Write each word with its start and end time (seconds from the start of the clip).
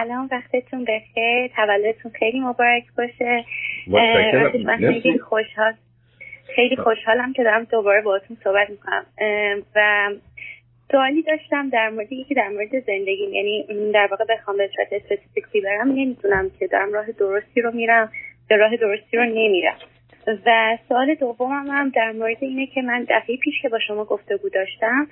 سلام 0.00 0.28
وقتتون 0.32 0.84
بخیر. 0.84 1.48
تولدتون 1.56 2.12
خیلی 2.18 2.40
مبارک 2.40 2.84
باشه. 2.96 3.44
خیلی 5.02 5.18
خوشحال 5.18 5.72
خیلی 6.54 6.76
خوشحالم 6.76 7.32
که 7.32 7.44
دارم 7.44 7.64
دوباره 7.64 8.02
باهاتون 8.02 8.36
صحبت 8.44 8.70
می‌کنم. 8.70 9.04
و 9.76 10.10
سوالی 10.90 11.22
داشتم 11.22 11.68
در 11.68 11.90
مورد 11.90 12.12
یکی 12.12 12.34
در 12.34 12.48
مورد 12.48 12.70
زندگی 12.86 13.26
یعنی 13.32 13.66
در 13.92 14.08
واقع 14.10 14.24
بخوام 14.28 14.56
به 14.56 14.70
صورت 14.76 14.92
اسپسیفیک 14.92 15.44
برم. 15.64 15.88
نمی‌دونم 15.88 16.50
که 16.58 16.66
دارم 16.66 16.92
راه 16.92 17.12
درستی 17.12 17.60
رو 17.60 17.70
میرم 17.72 18.12
به 18.48 18.56
راه 18.56 18.76
درستی 18.76 19.16
رو 19.16 19.24
نمیرم. 19.24 19.76
و 20.46 20.78
سوال 20.88 21.14
دومم 21.14 21.66
هم 21.70 21.88
در 21.88 22.12
مورد 22.12 22.36
اینه 22.40 22.66
که 22.66 22.82
من 22.82 23.06
دفعه 23.08 23.36
پیش 23.36 23.54
که 23.62 23.68
با 23.68 23.78
شما 23.78 24.04
گفتگو 24.04 24.48
داشتم 24.48 25.08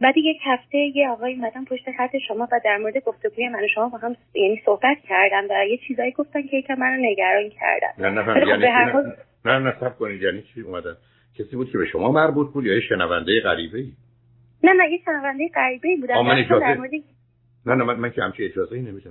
بعد 0.00 0.16
یک 0.16 0.36
هفته 0.44 0.78
یه 0.78 1.08
آقای 1.08 1.34
اومدن 1.34 1.64
پشت 1.64 1.84
خط 1.96 2.16
شما 2.28 2.48
و 2.52 2.60
در 2.64 2.78
مورد 2.78 2.98
گفتگوی 2.98 3.48
من 3.48 3.64
و 3.64 3.68
شما 3.74 3.88
با 3.88 3.98
هم 3.98 4.16
یعنی 4.34 4.62
صحبت 4.66 4.96
کردن 5.08 5.44
و 5.44 5.66
یه 5.68 5.78
چیزایی 5.88 6.12
گفتن 6.12 6.42
که 6.42 6.56
یکم 6.56 6.74
منو 6.74 6.96
نگران 7.00 7.48
کردن. 7.48 7.88
نه 7.98 8.10
نه 8.10 8.22
خب 8.22 8.48
یعنی 8.48 8.66
نه 9.44 9.58
نه 9.58 9.74
سب 9.80 9.98
کنید 9.98 10.22
یعنی 10.22 10.42
چی 10.42 10.60
اومدن؟ 10.60 10.96
کسی 11.38 11.56
بود 11.56 11.72
که 11.72 11.78
به 11.78 11.86
شما 11.86 12.12
مربوط 12.12 12.52
بود 12.52 12.66
یا 12.66 12.74
یه 12.74 12.80
شنونده 12.80 13.40
غریبه 13.40 13.78
ای؟ 13.78 13.92
نه 14.64 14.72
نه 14.72 14.92
یه 14.92 14.98
شنونده 15.04 15.48
غریبه 15.54 15.88
ای 15.88 15.96
بودن. 15.96 16.14
در 16.14 16.74
مورد 16.74 16.90
نه 17.66 17.74
نه 17.74 17.84
من, 17.84 17.94
من 17.94 18.10
که 18.10 18.22
همچی 18.22 18.44
اجازه 18.44 18.74
ای 18.74 18.82
نمیدم 18.82 19.10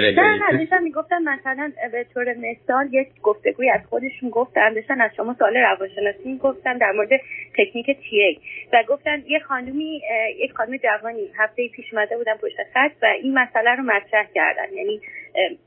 نه 0.00 0.38
نه 0.50 0.58
داشتن 0.58 0.82
می‌گفتن 0.82 1.22
مثلا 1.22 1.72
به 1.92 2.06
طور 2.14 2.34
مثال 2.34 2.88
یک 2.94 3.08
گفتگوی 3.22 3.70
از 3.70 3.80
خودشون 3.90 4.30
گفتن 4.30 4.74
داشتن 4.74 5.00
از 5.00 5.10
شما 5.16 5.34
سوال 5.38 5.56
روانشناسی 5.56 6.38
گفتن 6.38 6.78
در 6.78 6.92
مورد 6.92 7.10
تکنیک 7.58 7.86
تی 7.86 8.22
ای 8.22 8.38
و 8.72 8.84
گفتن 8.88 9.22
یه 9.26 9.38
خانومی 9.38 10.02
یک 10.36 10.52
خانم 10.52 10.76
جوانی 10.76 11.28
هفته 11.38 11.68
پیش 11.68 11.94
اومده 11.94 12.16
بودن 12.16 12.36
پشت 12.36 12.56
خط 12.74 12.92
و 13.02 13.06
این 13.22 13.38
مسئله 13.38 13.70
رو 13.70 13.82
مطرح 13.82 14.26
کردن 14.34 14.72
یعنی 14.74 15.00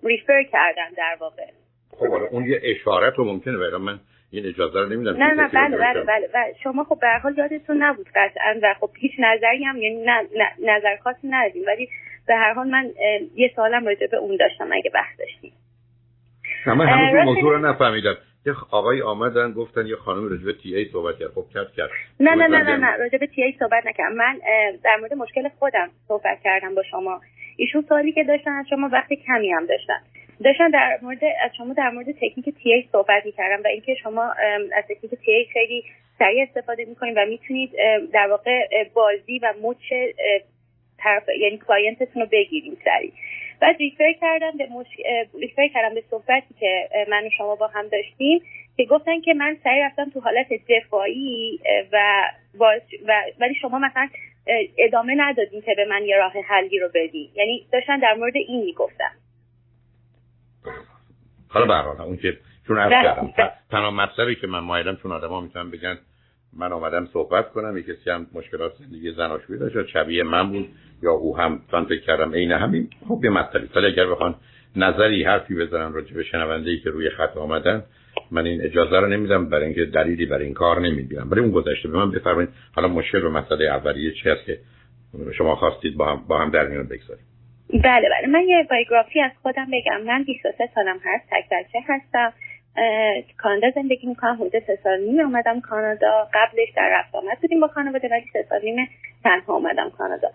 ریفر 0.04 0.44
کردن 0.44 0.90
در 0.98 1.18
واقع. 1.20 1.46
خب 1.92 2.06
اون 2.32 2.46
یه 2.46 2.62
اشارت 2.64 3.14
رو 3.18 3.26
ممکنه 3.26 3.58
برای 3.58 3.82
من 3.82 4.00
این 4.32 4.46
اجازه 4.46 4.80
رو 4.80 4.90
نمیدم 4.90 5.24
نه 5.24 5.34
نه 5.34 5.48
بله 5.48 5.78
بله 5.78 6.04
بله 6.04 6.28
بله. 6.34 6.54
شما 6.64 6.84
خب 6.84 7.00
به 7.02 7.08
حال 7.24 7.38
یادتون 7.38 7.84
نبود 7.84 8.08
قطعا 8.16 8.60
و 8.64 8.74
خب 8.80 8.90
هیچ 8.98 9.12
نظری 9.20 9.64
هم 9.64 9.78
یعنی 9.82 10.06
نظر 10.60 10.96
خاصی 11.04 11.28
ندیم 11.28 11.64
ولی 11.68 11.90
به 12.28 12.36
هر 12.36 12.54
حال 12.54 12.68
من 12.68 12.92
یه 13.36 13.52
سوالم 13.56 13.86
راجع 13.86 14.08
به 14.08 14.18
اون 14.18 14.38
داشتم 14.38 14.70
اگه 14.72 14.92
بحث 14.94 15.20
داشتیم. 15.20 15.54
من 16.66 16.88
هنوز 16.88 17.26
موضوع 17.26 17.52
رو 17.52 17.70
نفهمیدم 17.70 18.18
یه 18.46 18.54
آقای 18.72 19.02
آمدن 19.02 19.52
گفتن 19.52 19.88
یه 19.88 19.96
خانم 19.96 20.30
راجع 20.30 20.46
به 20.46 20.54
TA 20.54 20.86
صحبت 20.92 21.20
کرد. 21.20 21.32
خب 21.36 21.46
کرد 21.54 21.74
کرد. 21.78 21.90
نه 22.20 22.36
نه 22.36 22.48
نه 22.48 22.64
نه 22.64 22.78
نه. 22.78 22.98
راجع 22.98 23.18
به 23.18 23.28
TA 23.28 23.56
صحبت 23.60 23.88
نکردم. 23.88 24.16
من 24.16 24.40
در 24.84 24.98
مورد 25.00 25.14
مشکل 25.14 25.50
خودم 25.60 25.90
صحبت 26.08 26.42
کردم 26.44 26.76
با 26.76 26.84
شما. 26.84 27.22
ایشون 27.58 27.86
سوالی 27.90 28.12
که 28.12 28.24
داشتن 28.24 28.52
از 28.52 28.66
شما 28.70 28.90
وقتی 28.94 29.16
کمی 29.16 29.52
هم 29.52 29.66
داشتن. 29.66 30.00
داشتن 30.44 30.70
در 30.70 31.00
مورد 31.02 31.24
از 31.24 31.56
شما 31.58 31.74
در 31.74 31.90
مورد 31.90 32.12
تکنیک 32.12 32.50
TA 32.64 32.88
صحبت 32.92 33.26
می‌کردم 33.26 33.64
و 33.64 33.68
اینکه 33.68 33.96
شما 33.96 34.24
از 34.74 34.84
تکنیک 34.90 35.16
TA 35.26 35.46
خیلی 35.46 35.84
سریع 36.20 36.44
استفاده 36.44 36.86
می‌کنید 36.86 37.18
و 37.18 37.26
می‌تونید 37.26 37.72
در 38.14 38.28
واقع 38.28 38.84
بازی 38.94 39.40
و 39.40 39.54
مچ 39.62 39.94
طرف 40.98 41.30
یعنی 41.40 41.58
client 41.68 42.04
تون 42.04 42.22
رو 42.22 42.28
بگیریم 42.32 42.78
سریع. 42.86 43.12
بعد 43.62 43.76
ریفر 43.80 44.14
کردم 44.22 44.58
به 44.58 44.68
مش... 44.72 44.88
ریفر 45.40 45.68
کردم 45.68 45.96
به 45.96 46.04
صحبتی 46.10 46.54
که 46.60 46.90
من 47.08 47.28
و 47.28 47.30
شما 47.38 47.56
با 47.56 47.68
هم 47.68 47.88
داشتیم 47.88 48.42
که 48.78 48.86
گفتن 48.86 49.22
که 49.22 49.34
من 49.34 49.58
سریع 49.64 49.86
رفتم 49.86 50.10
تو 50.10 50.20
حالت 50.20 50.48
دفاعی 50.70 51.60
و 51.92 52.24
و 52.60 52.80
ولی 53.40 53.56
شما 53.56 53.80
مثلا 53.80 54.10
ادامه 54.78 55.16
ندادین 55.18 55.62
که 55.62 55.74
به 55.78 55.86
من 55.86 56.06
یه 56.06 56.18
راه 56.18 56.34
حلی 56.48 56.80
رو 56.80 56.90
بدین. 56.94 57.30
یعنی 57.36 57.68
داشتن 57.72 58.00
در 58.00 58.14
مورد 58.14 58.36
این 58.36 58.66
می‌گفتن. 58.66 59.12
حالا 61.66 61.94
به 61.94 62.02
اون 62.02 62.18
که 62.18 62.38
چون 62.68 62.78
عرض 62.78 63.04
کردم 63.04 63.34
تنها 63.72 63.92
مطلبی 63.92 64.36
که 64.36 64.48
من 64.48 64.60
مایلم 64.60 64.96
چون 64.96 65.12
آدما 65.12 65.42
می‌تونن 65.42 65.72
بگن 65.72 65.98
من 66.54 66.72
آمدم 66.72 67.06
صحبت 67.14 67.52
کنم 67.52 67.78
یه 67.78 67.84
کسی 67.84 68.10
هم 68.10 68.28
مشکلات 68.34 68.74
زندگی 68.80 69.12
زناشویی 69.12 69.60
داشت 69.60 69.88
شبیه 69.88 70.24
من 70.24 70.52
بود 70.52 70.70
یا 71.04 71.12
او 71.12 71.38
هم 71.38 71.62
تان 71.72 71.86
فکر 71.86 72.02
کردم 72.02 72.34
عین 72.34 72.52
همین 72.52 72.90
خب 73.08 73.20
یه 73.24 73.30
مطلبی. 73.30 73.70
ولی 73.76 73.86
اگر 73.86 74.08
بخوان 74.08 74.36
نظری 74.76 75.24
حرفی 75.24 75.56
بزنن 75.56 75.94
راجع 75.94 76.14
به 76.14 76.24
شنونده 76.24 76.70
ای 76.70 76.80
که 76.80 76.90
روی 76.90 77.10
خط 77.10 77.38
آمدن 77.38 77.84
من 78.32 78.46
این 78.46 78.62
اجازه 78.62 79.00
رو 79.00 79.08
نمیدم 79.08 79.50
برای 79.50 79.66
اینکه 79.66 79.86
دلیلی 79.86 80.26
برای 80.26 80.46
این 80.46 80.54
کار 80.54 80.80
نمی‌بینم 80.80 81.30
برای 81.30 81.44
اون 81.44 81.52
گذشته 81.52 81.90
به 81.90 81.98
من 81.98 82.12
بفرمایید 82.12 82.50
حالا 82.76 82.88
مشکل 82.88 83.24
و 83.24 83.30
مسئله 83.30 83.66
اولیه 83.66 84.14
چی 84.14 84.30
هست 84.30 84.46
که 84.46 84.60
شما 85.38 85.56
خواستید 85.56 85.98
با 85.98 86.12
هم, 86.12 86.24
با 86.28 86.40
هم 86.40 86.50
در 86.50 86.68
میون 86.68 86.88
بگذاریم؟ 86.88 87.26
بله 87.74 88.10
بله. 88.10 88.28
من 88.28 88.42
یه 88.48 88.64
بایوگرافی 88.70 89.22
از 89.22 89.32
خودم 89.42 89.68
بگم. 89.74 90.02
من 90.02 90.24
23 90.24 90.70
سالم 90.76 91.00
هست 91.04 91.26
تک 91.32 91.46
بچه 91.52 91.80
هستم. 91.88 92.34
کانادا 93.38 93.70
زندگی 93.70 94.08
می‌کنم. 94.08 94.36
حدود 94.36 94.60
سه 94.60 94.80
سال 94.84 95.00
نیم 95.00 95.20
اومدم 95.20 95.62
کانادا. 95.62 96.28
قبلش 96.34 96.70
در 96.76 96.90
رفت 97.00 97.16
آمد 97.16 97.40
بودیم 97.42 97.60
با 97.60 97.68
خانواده 97.68 98.08
ولی 98.08 98.26
سه 98.34 98.46
سال 98.50 98.62
نیم 98.64 98.90
تنها 99.24 99.54
اومدم 99.54 99.90
کانادا. 99.90 100.32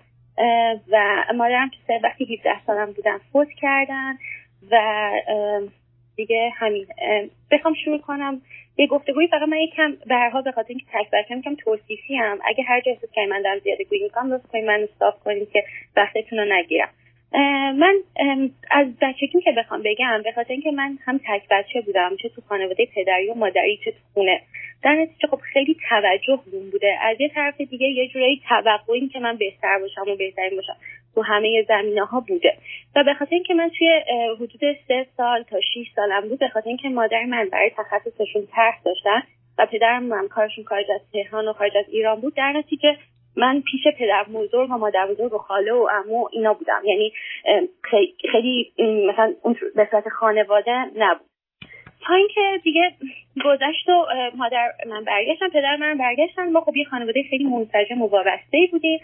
و 0.92 1.24
مادرم 1.34 1.70
که 1.70 1.76
سه 1.86 2.00
وقتی 2.02 2.38
17 2.38 2.50
سالم 2.66 2.92
بودم 2.92 3.20
فوت 3.32 3.48
کردن 3.60 4.18
و 4.70 5.10
دیگه 6.16 6.50
همین. 6.56 6.86
بخوام 7.50 7.74
شروع 7.84 8.00
کنم 8.00 8.42
یه 8.76 8.86
گفتگویی 8.86 9.28
فقط 9.28 9.48
من 9.48 9.56
یکم 9.56 9.96
به 10.06 10.14
هر 10.14 10.30
حال 10.30 10.42
به 10.42 10.52
خاطر 10.52 10.68
اینکه 10.68 10.84
تک 10.92 11.10
بچم 11.12 11.38
یکم 11.38 11.54
توصیفی 11.54 12.16
هم 12.16 12.38
اگه 12.44 12.64
هر 12.64 12.80
جا 12.80 12.92
احساس 12.92 13.10
من 13.30 13.42
دارم 13.42 13.58
زیاده 13.58 13.84
گویی 13.84 14.02
می‌کنم 14.02 14.32
لطف 14.32 14.46
کنید. 14.46 14.64
من 14.64 14.86
استاپ 14.92 15.22
کنیم 15.24 15.46
که 15.52 15.64
وقتتون 15.96 16.38
رو 16.38 16.44
نگیرم. 16.54 16.88
من 17.74 17.94
از 18.70 18.86
بچگیم 19.02 19.40
که 19.40 19.52
بخوام 19.56 19.82
بگم 19.84 20.20
به 20.24 20.32
خاطر 20.32 20.52
اینکه 20.52 20.70
من 20.70 20.98
هم 21.04 21.18
تک 21.18 21.42
بچه 21.50 21.80
بودم 21.80 22.16
چه 22.22 22.28
تو 22.28 22.42
خانواده 22.48 22.86
پدری 22.94 23.30
و 23.30 23.34
مادری 23.34 23.80
چه 23.84 23.90
تو 23.90 23.98
خونه. 24.14 24.40
در 24.82 24.94
نتیجه 24.94 25.28
خب 25.28 25.40
خیلی 25.52 25.76
توجه 25.88 26.40
بوم 26.50 26.70
بوده. 26.70 26.98
از 27.00 27.16
یه 27.20 27.28
طرف 27.28 27.60
دیگه 27.60 27.86
یه 27.86 28.08
جورایی 28.08 28.42
توقع 28.48 28.92
این 28.92 29.08
که 29.08 29.20
من 29.20 29.36
بهتر 29.36 29.78
باشم 29.78 30.10
و 30.12 30.16
بهترین 30.16 30.56
باشم 30.56 30.76
تو 31.14 31.22
همه 31.22 31.64
زمینه 31.68 32.04
ها 32.04 32.20
بوده. 32.20 32.56
و 32.96 33.04
به 33.04 33.14
خاطر 33.14 33.34
اینکه 33.34 33.54
من 33.54 33.70
توی 33.78 34.02
حدود 34.36 34.76
سه 34.88 35.06
سال 35.16 35.42
تا 35.42 35.60
6 35.60 35.86
سالم 35.96 36.28
بود 36.28 36.38
به 36.38 36.48
خاطر 36.48 36.68
اینکه 36.68 36.88
مادر 36.88 37.24
من 37.24 37.48
برای 37.52 37.70
تخصصشون 37.70 38.46
طرح 38.54 38.80
داشتن 38.84 39.22
و 39.58 39.66
پدرم 39.66 40.12
هم 40.12 40.28
کارشون 40.28 40.64
خارج 40.64 40.86
از 40.94 41.00
تهران 41.12 41.48
و 41.48 41.52
خارج 41.52 41.76
از 41.76 41.84
ایران 41.88 42.20
بود 42.20 42.34
در 42.34 42.52
نتیجه 42.52 42.96
من 43.36 43.62
پیش 43.70 43.80
پدر 43.98 44.24
بزرگ 44.34 44.70
و 44.70 44.78
مادر 44.78 45.06
بزرگ 45.06 45.34
و 45.34 45.38
خاله 45.38 45.72
و 45.72 45.88
عمو 45.90 46.28
اینا 46.32 46.54
بودم. 46.54 46.82
یعنی 46.84 47.12
خیلی 48.32 48.72
مثلا 48.78 49.32
اون 49.42 49.56
به 49.76 49.88
صورت 49.90 50.08
خانواده 50.08 50.84
نبود. 50.96 51.26
تا 52.06 52.14
اینکه 52.14 52.60
دیگه 52.64 52.92
گذشت 53.44 53.88
و 53.88 54.06
مادر 54.36 54.72
من 54.86 55.04
برگشتن 55.04 55.48
پدر 55.48 55.76
من 55.76 55.98
برگشتن. 55.98 56.50
ما 56.50 56.60
خب 56.60 56.76
یه 56.76 56.84
خانواده 56.84 57.22
خیلی 57.30 57.44
منسجم 57.44 58.02
و 58.02 58.08
وابسته 58.08 58.68
بودیم 58.70 59.00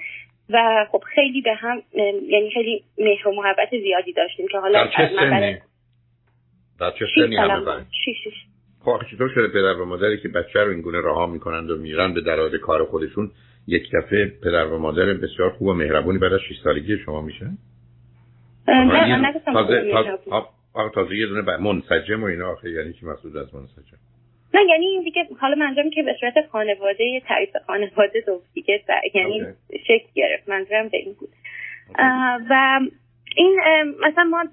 و 0.50 0.86
خب 0.92 1.02
خیلی 1.14 1.40
به 1.40 1.54
هم 1.54 1.82
یعنی 2.28 2.50
خیلی 2.50 2.84
مهر 2.98 3.28
و 3.28 3.32
محبت 3.32 3.70
زیادی 3.70 4.12
داشتیم 4.12 4.46
که 4.48 4.58
حالا 4.58 4.84
در 4.84 4.90
چه 4.96 5.10
سنی؟ 5.16 5.58
در 6.80 6.90
چه 6.90 7.06
سنی 7.14 7.36
همه 7.36 7.86
خب 8.84 9.00
چطور 9.10 9.28
شده 9.34 9.48
پدر 9.48 9.80
و 9.80 9.84
مادری 9.84 10.20
که 10.22 10.28
بچه 10.28 10.60
رو 10.60 10.70
اینگونه 10.70 10.98
رها 10.98 11.26
می‌کنند 11.26 11.70
و 11.70 11.76
میرن 11.76 12.14
به 12.14 12.20
درآد 12.20 12.56
کار 12.56 12.84
خودشون؟ 12.84 13.30
یک 13.68 13.90
دفعه 13.92 14.26
پدر 14.26 14.66
و 14.66 14.78
مادر 14.78 15.04
بسیار 15.04 15.50
خوب 15.50 15.68
و 15.68 15.74
مهربونی 15.74 16.18
بعد 16.18 16.32
از 16.32 16.40
6 16.40 16.60
سالگی 16.64 16.98
شما 16.98 17.20
میشه؟ 17.20 17.46
نه 18.68 19.40
تازه 19.44 19.92
تازه, 20.94 21.16
یه 21.16 21.26
دونه 21.26 21.56
منسجم 21.56 22.22
و 22.22 22.26
اینا 22.26 22.52
آخه 22.52 22.70
یعنی 22.70 22.92
چی 22.92 23.06
مسئول 23.06 23.38
از 23.38 23.54
منسجم؟ 23.54 23.96
نه 24.54 24.60
یعنی 24.68 24.86
این 24.86 25.02
دیگه 25.02 25.26
حالا 25.40 25.54
منظورم 25.54 25.90
که 25.90 26.02
به 26.02 26.16
صورت 26.20 26.34
خانواده 26.52 27.22
تعریف 27.28 27.50
خانواده 27.66 28.20
دو 28.26 28.40
دیگه 28.54 28.84
یعنی 29.14 29.46
شکل 29.86 30.08
گرفت. 30.14 30.48
منظورم 30.48 30.88
به 30.88 30.96
این 30.96 31.16
بود. 31.20 31.28
و 32.50 32.80
این 33.38 33.60
مثلا 34.00 34.24
ما 34.24 34.44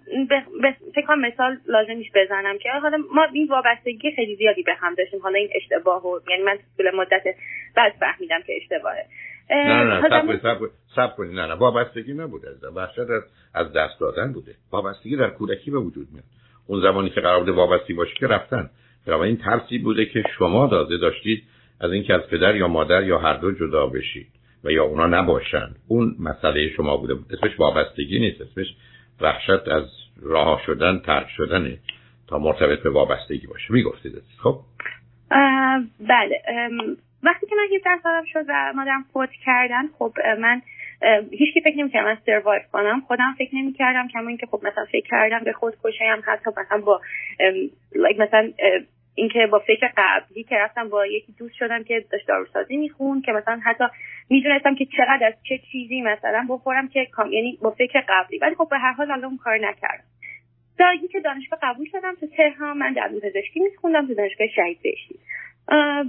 به 0.61 0.76
فکر 0.96 1.16
مثال 1.16 1.58
لازمیش 1.67 2.08
بزنم 2.16 2.58
که 2.58 2.70
حالا 2.82 2.97
ما 3.16 3.23
این 3.34 3.47
وابستگی 3.47 4.11
خیلی 4.16 4.35
زیادی 4.35 4.64
به 4.64 4.73
هم 4.73 4.96
داشتیم. 4.96 5.20
حالا 5.20 5.37
این 5.37 5.49
اشتباه 5.55 6.08
و 6.08 6.20
یعنی 6.29 6.43
من 6.43 6.58
طول 6.78 6.96
مدت 6.96 7.23
بعد 7.76 7.93
فهمیدم 7.99 8.41
که 8.47 8.53
اشتباهه. 8.61 9.05
نه 9.49 9.84
نه 9.84 10.23
نه 10.23 10.40
سب 10.96 11.16
کنی. 11.16 11.34
نه 11.34 11.46
نه 11.47 11.53
وابستگی 11.53 12.14
نبوده. 12.14 12.47
وحشت 12.76 12.99
از 12.99 13.23
از 13.53 13.73
دست 13.73 13.99
دادن 13.99 14.34
بوده. 14.34 14.52
وابستگی 14.72 15.16
در 15.16 15.29
کودکی 15.29 15.72
به 15.72 15.78
وجود 15.78 16.08
میاد. 16.11 16.26
اون 16.67 16.81
زمانی 16.81 17.09
که 17.09 17.22
قرار 17.22 17.40
بوده 17.40 17.52
وابستی 17.52 17.93
باشه 17.93 18.14
که 18.16 18.28
رفتن. 18.28 18.70
این 19.08 19.38
ترسی 19.38 19.78
بوده 19.78 20.05
که 20.05 20.23
شما 20.38 20.67
داده 20.67 20.97
داشتید 20.97 21.43
از 21.81 21.91
اینکه 21.91 22.14
از 22.14 22.22
پدر 22.22 22.55
یا 22.55 22.67
مادر 22.67 23.03
یا 23.03 23.17
هر 23.17 23.34
دو 23.34 23.52
جدا 23.52 23.88
بشید. 23.88 24.28
و 24.66 24.72
یا 24.72 24.84
اونا 24.84 25.08
نباشن. 25.08 25.70
اون 25.88 26.16
مسئله 26.20 26.70
شما 26.70 26.97
بوده 26.97 27.14
اسمش 27.34 27.59
وابستگی 27.59 28.20
نیست. 28.20 28.41
اسمش 28.41 28.67
وحشت 29.22 29.67
از 29.67 29.84
راه 30.22 30.62
شدن 30.66 31.00
ترک 31.00 31.28
شدنه 31.38 31.78
تا 32.28 32.40
مرتبط 32.40 32.84
به 32.84 32.90
وابستگی 32.90 33.47
باشه. 33.47 33.73
می‌گفتید. 33.73 34.14
خب؟ 34.44 34.59
بله. 36.00 36.41
وقتی 37.23 37.47
که 37.47 37.56
من 37.56 37.78
17 37.78 37.90
سالم 38.03 38.23
شد 38.34 38.46
و 38.50 38.73
مادرم 38.76 39.06
فوت 39.14 39.29
کردن 39.46 39.88
خب 40.00 40.14
من 40.40 40.62
هیچکی 41.32 41.62
فکر 41.62 41.78
نمی‌کردم 41.78 42.06
من 42.06 42.17
سروایو 42.26 42.62
کنم. 42.72 43.02
خودم 43.08 43.35
فکر 43.38 43.56
نمی‌کردم 43.56 44.08
کما 44.08 44.28
اینکه 44.28 44.46
خب 44.46 44.59
مثلا 44.64 44.85
فکر 44.91 45.09
کردم 45.09 45.40
به 45.44 45.53
خود 45.53 45.73
هم 46.02 46.22
حتی 46.26 46.50
مثلا 46.58 46.82
با 46.82 47.02
لایک 47.96 48.20
مثلا 48.20 48.52
اینکه 49.16 49.47
با 49.52 49.59
فکر 49.59 49.91
قبلی 49.97 50.44
که 50.44 50.56
رفتم 50.56 50.90
با 50.90 51.06
یکی 51.06 51.32
دوست 51.32 51.56
شدم 51.56 51.84
که 51.84 52.06
داشت 52.12 52.28
داروسازی 52.28 52.78
میخون 52.78 53.22
که 53.22 53.32
مثلا 53.32 53.59
حتی 53.64 53.84
می‌دونستم 54.29 54.76
که 54.76 54.85
چقدر 54.97 55.28
از 55.28 55.34
چه 55.44 55.59
چیزی 55.72 56.02
مثلا 56.02 56.46
بخورم 56.50 56.88
که 56.88 57.08
یعنی 57.32 57.59
با 57.62 57.72
فکر 57.72 58.03
قبلی. 58.09 58.38
ولی 58.38 58.56
خب 58.56 58.67
به 58.72 58.78
هر 58.78 58.91
حال 58.91 59.12
الان 59.12 59.38
کار 59.38 59.58
نکردم. 59.58 60.03
در 60.79 60.96
که 61.12 61.20
دانشگاه 61.20 61.59
قبول 61.64 61.88
شدم 61.91 62.16
تو 62.20 62.28
تهران 62.28 62.78
من 62.78 62.94
در 62.94 63.09
پزشکی 63.23 63.59
میخوندم 63.59 64.08
تو 64.08 64.14
دانشگاه 64.14 64.47
شهید 64.47 64.82
بهشتی. 64.82 65.20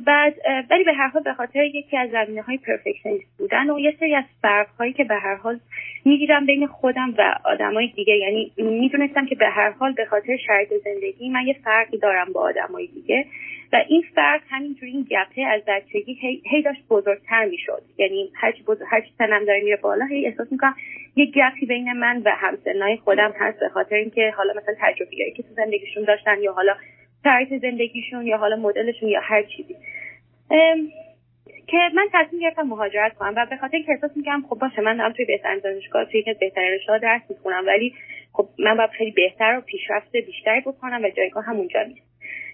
بعد 0.07 0.35
ولی 0.71 0.85
به 0.85 0.93
هر 0.93 1.09
حال 1.09 1.23
به 1.23 1.33
خاطر 1.33 1.65
یکی 1.65 1.97
از 1.97 2.11
زمینه 2.11 2.43
های 2.43 2.59
پرفکشنیست 2.59 3.39
بودن 3.39 3.71
و 3.71 3.79
یه 3.79 3.97
سری 4.01 4.15
از 4.15 4.25
فرق 4.43 4.69
هایی 4.79 4.93
که 4.93 5.05
به 5.05 5.15
هر 5.15 5.35
حال 5.35 5.61
می‌دیدم 6.05 6.47
بین 6.47 6.67
خودم 6.67 7.15
و 7.19 7.35
آدمای 7.45 7.87
دیگه 7.87 8.17
یعنی 8.17 8.53
می‌دونستم 8.57 9.27
که 9.27 9.35
به 9.35 9.49
هر 9.49 9.71
حال 9.71 9.93
به 9.93 10.05
خاطر 10.05 10.37
شرایط 10.47 10.69
زندگی 10.85 11.29
من 11.29 11.47
یه 11.47 11.57
فرقی 11.65 11.99
دارم 11.99 12.33
با 12.33 12.41
آدمای 12.41 12.87
دیگه 12.87 13.27
و 13.73 13.83
این 13.89 14.05
فرق 14.15 14.41
همینجوری 14.49 14.93
این 14.93 15.07
گپه 15.11 15.43
از 15.43 15.63
بچگی 15.67 16.13
هی, 16.13 16.43
هی 16.51 16.63
داشت 16.63 16.89
بزرگتر 16.91 17.45
می‌شد. 17.45 17.83
یعنی 17.99 18.31
بزرگ 18.67 18.87
هرچی 18.91 19.11
سنم 19.19 19.45
داره 19.45 19.61
میره 19.65 19.77
بالا 19.77 20.05
هی 20.05 20.27
احساس 20.27 20.53
می‌کنم 20.53 20.75
یه 21.17 21.27
گپی 21.27 21.67
بین 21.67 21.93
من 21.93 22.23
و 22.25 22.31
همسنای 22.31 22.97
خودم 22.97 23.33
هست 23.39 23.61
به 23.61 23.69
خاطر 23.69 23.97
اینکه 23.97 24.33
حالا 24.37 24.53
مثلا 24.53 24.75
تجربیایی 24.81 25.33
که 25.33 25.43
تو 25.43 25.49
زندگیشون 25.57 26.05
داشتن 26.05 26.43
یا 26.43 26.53
حالا 26.53 26.77
شرایط 27.27 27.63
زندگیشون 27.63 28.27
یا 28.27 28.37
حالا 28.37 28.57
مدلشون 28.57 29.09
یا 29.09 29.21
هر 29.23 29.43
چیزی. 29.43 29.77
که 31.67 31.77
من 31.95 32.09
تصمیم 32.13 32.41
گرفتم 32.41 32.63
مهاجرت 32.63 33.15
کنم 33.15 33.35
و 33.37 33.47
به 33.51 33.57
خاطر 33.57 33.77
اینکه 33.77 33.93
احساس 33.93 34.17
می‌کنم 34.17 34.45
خب 34.51 34.59
باشه 34.59 34.83
من 34.83 34.97
دارم 34.97 35.13
توی 35.13 35.25
بهترین 35.25 35.61
دانشگاه 35.65 36.05
توی 36.05 36.21
یکی 36.21 36.31
از 36.31 36.39
بهترین 36.39 36.71
رشته 36.71 36.99
درس 36.99 37.23
می‌خونم 37.29 37.67
ولی 37.67 37.95
خب 38.33 38.49
من 38.59 38.77
باید 38.77 38.91
خیلی 38.91 39.11
بهتر 39.11 39.59
و 39.59 39.61
پیشرفت 39.61 40.13
بیشتری 40.13 40.61
بکنم 40.61 41.01
و 41.05 41.09
جایگاه 41.09 41.45
همونجا 41.45 41.83
نیست. 41.83 42.07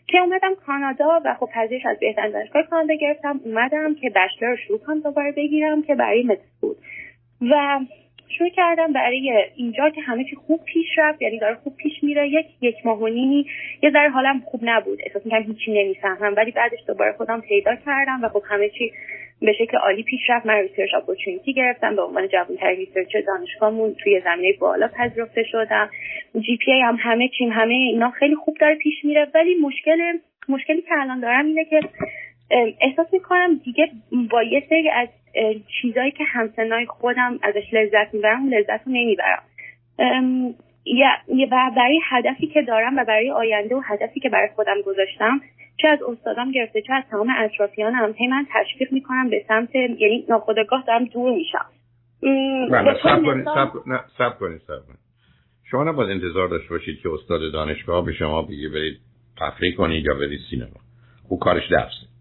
که 0.06 0.18
اومدم 0.18 0.54
کانادا 0.54 1.20
و 1.24 1.34
خب 1.34 1.48
پذیرش 1.54 1.86
از 1.86 1.98
بهترین 2.00 2.32
دانشگاه 2.32 2.62
کانادا 2.62 2.94
گرفتم 2.94 3.40
اومدم 3.44 3.94
که 3.94 4.10
بشلر 4.10 4.50
رو 4.50 4.56
شروع 4.56 4.78
کنم 4.78 5.00
دوباره 5.00 5.32
بگیرم 5.32 5.82
که 5.82 5.94
برای 5.94 6.22
مدرسه 6.22 6.60
بود. 6.60 6.76
و 7.40 7.80
شروع 8.38 8.50
کردم 8.50 8.92
برای 8.92 9.44
اینجا 9.56 9.90
که 9.90 10.00
همه 10.00 10.24
چی 10.24 10.36
خوب 10.36 10.64
پیش 10.64 10.86
رفت 10.98 11.22
یعنی 11.22 11.38
داره 11.38 11.54
خوب 11.54 11.76
پیش 11.76 11.92
میره. 12.02 12.28
یک 12.28 12.46
یک 12.60 12.76
ماه 12.86 12.98
و 12.98 13.08
نیمی 13.08 13.46
یه 13.82 13.90
ذره 13.90 14.10
حالم 14.10 14.40
خوب 14.40 14.60
نبود. 14.64 14.98
احساس 15.06 15.26
می‌کنم 15.26 15.42
هیچی 15.42 15.84
نمی‌فهمم. 15.84 16.34
ولی 16.36 16.50
بعدش 16.50 16.78
دوباره 16.86 17.12
خودم 17.12 17.40
پیدا 17.40 17.74
کردم 17.86 18.20
و 18.22 18.28
خب 18.28 18.42
همه 18.48 18.68
چی 18.68 18.92
به 19.40 19.52
شکل 19.52 19.76
عالی 19.76 20.02
پیش 20.02 20.20
رفت. 20.28 20.46
من 20.46 20.54
research 20.54 20.94
opportunity 20.94 21.52
گرفتم. 21.52 21.96
به 21.96 22.02
عنوان 22.02 22.28
جوانترین 22.28 22.76
researcher 22.76 23.20
دانشگاهمون 23.20 23.94
توی 23.94 24.20
زمینه 24.20 24.52
بالا 24.60 24.88
پذیرفته 24.88 25.42
شدم. 25.42 25.90
GPA 26.40 26.80
هم 26.80 26.96
همه 27.00 27.28
چیم 27.28 27.52
همه 27.52 27.74
اینا 27.74 28.10
خیلی 28.10 28.34
خوب 28.34 28.56
داره 28.60 28.74
پیش 28.74 29.04
میره. 29.04 29.26
ولی 29.34 29.54
مشکل 29.54 29.98
مشکلی 30.48 30.82
که 30.82 30.94
الان 30.98 31.20
دارم 31.20 31.46
اینه 31.46 31.64
که 31.64 31.80
احساس 32.80 33.06
می‌کنم 33.12 33.60
دیگه 33.64 33.88
با 34.30 34.42
یه 34.42 34.62
سری 34.68 34.90
از 34.90 35.08
چیزایی 35.82 36.10
که 36.10 36.24
همسنای 36.24 36.86
خودم 36.86 37.38
ازش 37.42 37.74
لذت 37.74 38.14
می‌برم 38.14 38.48
لذت 38.48 38.86
رو 38.86 38.92
نمی‌برم. 38.92 39.42
و 41.50 41.70
برای 41.76 42.00
هدفی 42.10 42.46
که 42.46 42.62
دارم 42.62 42.96
و 42.96 43.04
برای 43.04 43.30
آینده 43.30 43.74
و 43.76 43.80
هدفی 43.84 44.20
که 44.20 44.28
برای 44.28 44.48
خودم 44.56 44.82
گذاشتم 44.86 45.40
چه 45.76 45.88
از 45.88 46.02
استادام 46.02 46.50
گرفته 46.50 46.82
چه 46.82 46.94
از 46.94 47.04
تمام 47.10 47.28
اطرافیانم 47.38 48.14
هی 48.18 48.26
من 48.26 48.46
تشویق 48.54 48.92
می‌کنم 48.92 49.30
به 49.30 49.44
سمت 49.48 49.74
یعنی 49.74 50.24
ناخودآگاه 50.28 50.84
دارم 50.86 51.04
دور 51.04 51.32
میشم. 51.32 51.66
سب 53.02 53.22
کنید 53.22 53.44
سب 54.18 54.38
کنید 54.38 54.60
شما 55.70 55.84
نباید 55.84 56.10
انتظار 56.10 56.48
داشته 56.48 56.68
باشید 56.68 57.00
که 57.02 57.08
استاد 57.10 57.52
دانشگاه 57.52 58.04
به 58.04 58.12
شما 58.12 58.42
بگه 58.42 58.68
برید 58.68 58.98
تفریح 59.40 59.76
کنید 59.76 60.04
یا 60.04 60.14
برید 60.14 60.40
سینما. 60.50 60.80
او 61.28 61.38
کارش 61.38 61.68
درسه 61.70 62.11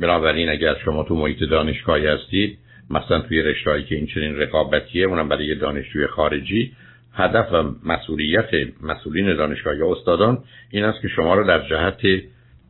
بنابراین 0.00 0.48
اگر 0.48 0.76
شما 0.84 1.02
تو 1.02 1.14
محیط 1.14 1.38
دانشگاهی 1.50 2.06
هستید 2.06 2.58
مثلا 2.90 3.20
توی 3.20 3.42
رشتهایی 3.42 3.84
که 3.84 3.94
این 3.94 4.06
چنین 4.06 4.36
رقابتیه 4.36 5.06
اونم 5.06 5.28
برای 5.28 5.54
دانشجوی 5.54 6.06
خارجی 6.06 6.72
هدف 7.12 7.52
و 7.52 7.62
مسئولیت 7.84 8.48
مسئولین 8.82 9.36
دانشگاه 9.36 9.76
یا 9.76 9.92
استادان 9.92 10.44
این 10.70 10.84
است 10.84 11.02
که 11.02 11.08
شما 11.08 11.34
رو 11.34 11.46
در 11.46 11.68
جهت 11.68 12.22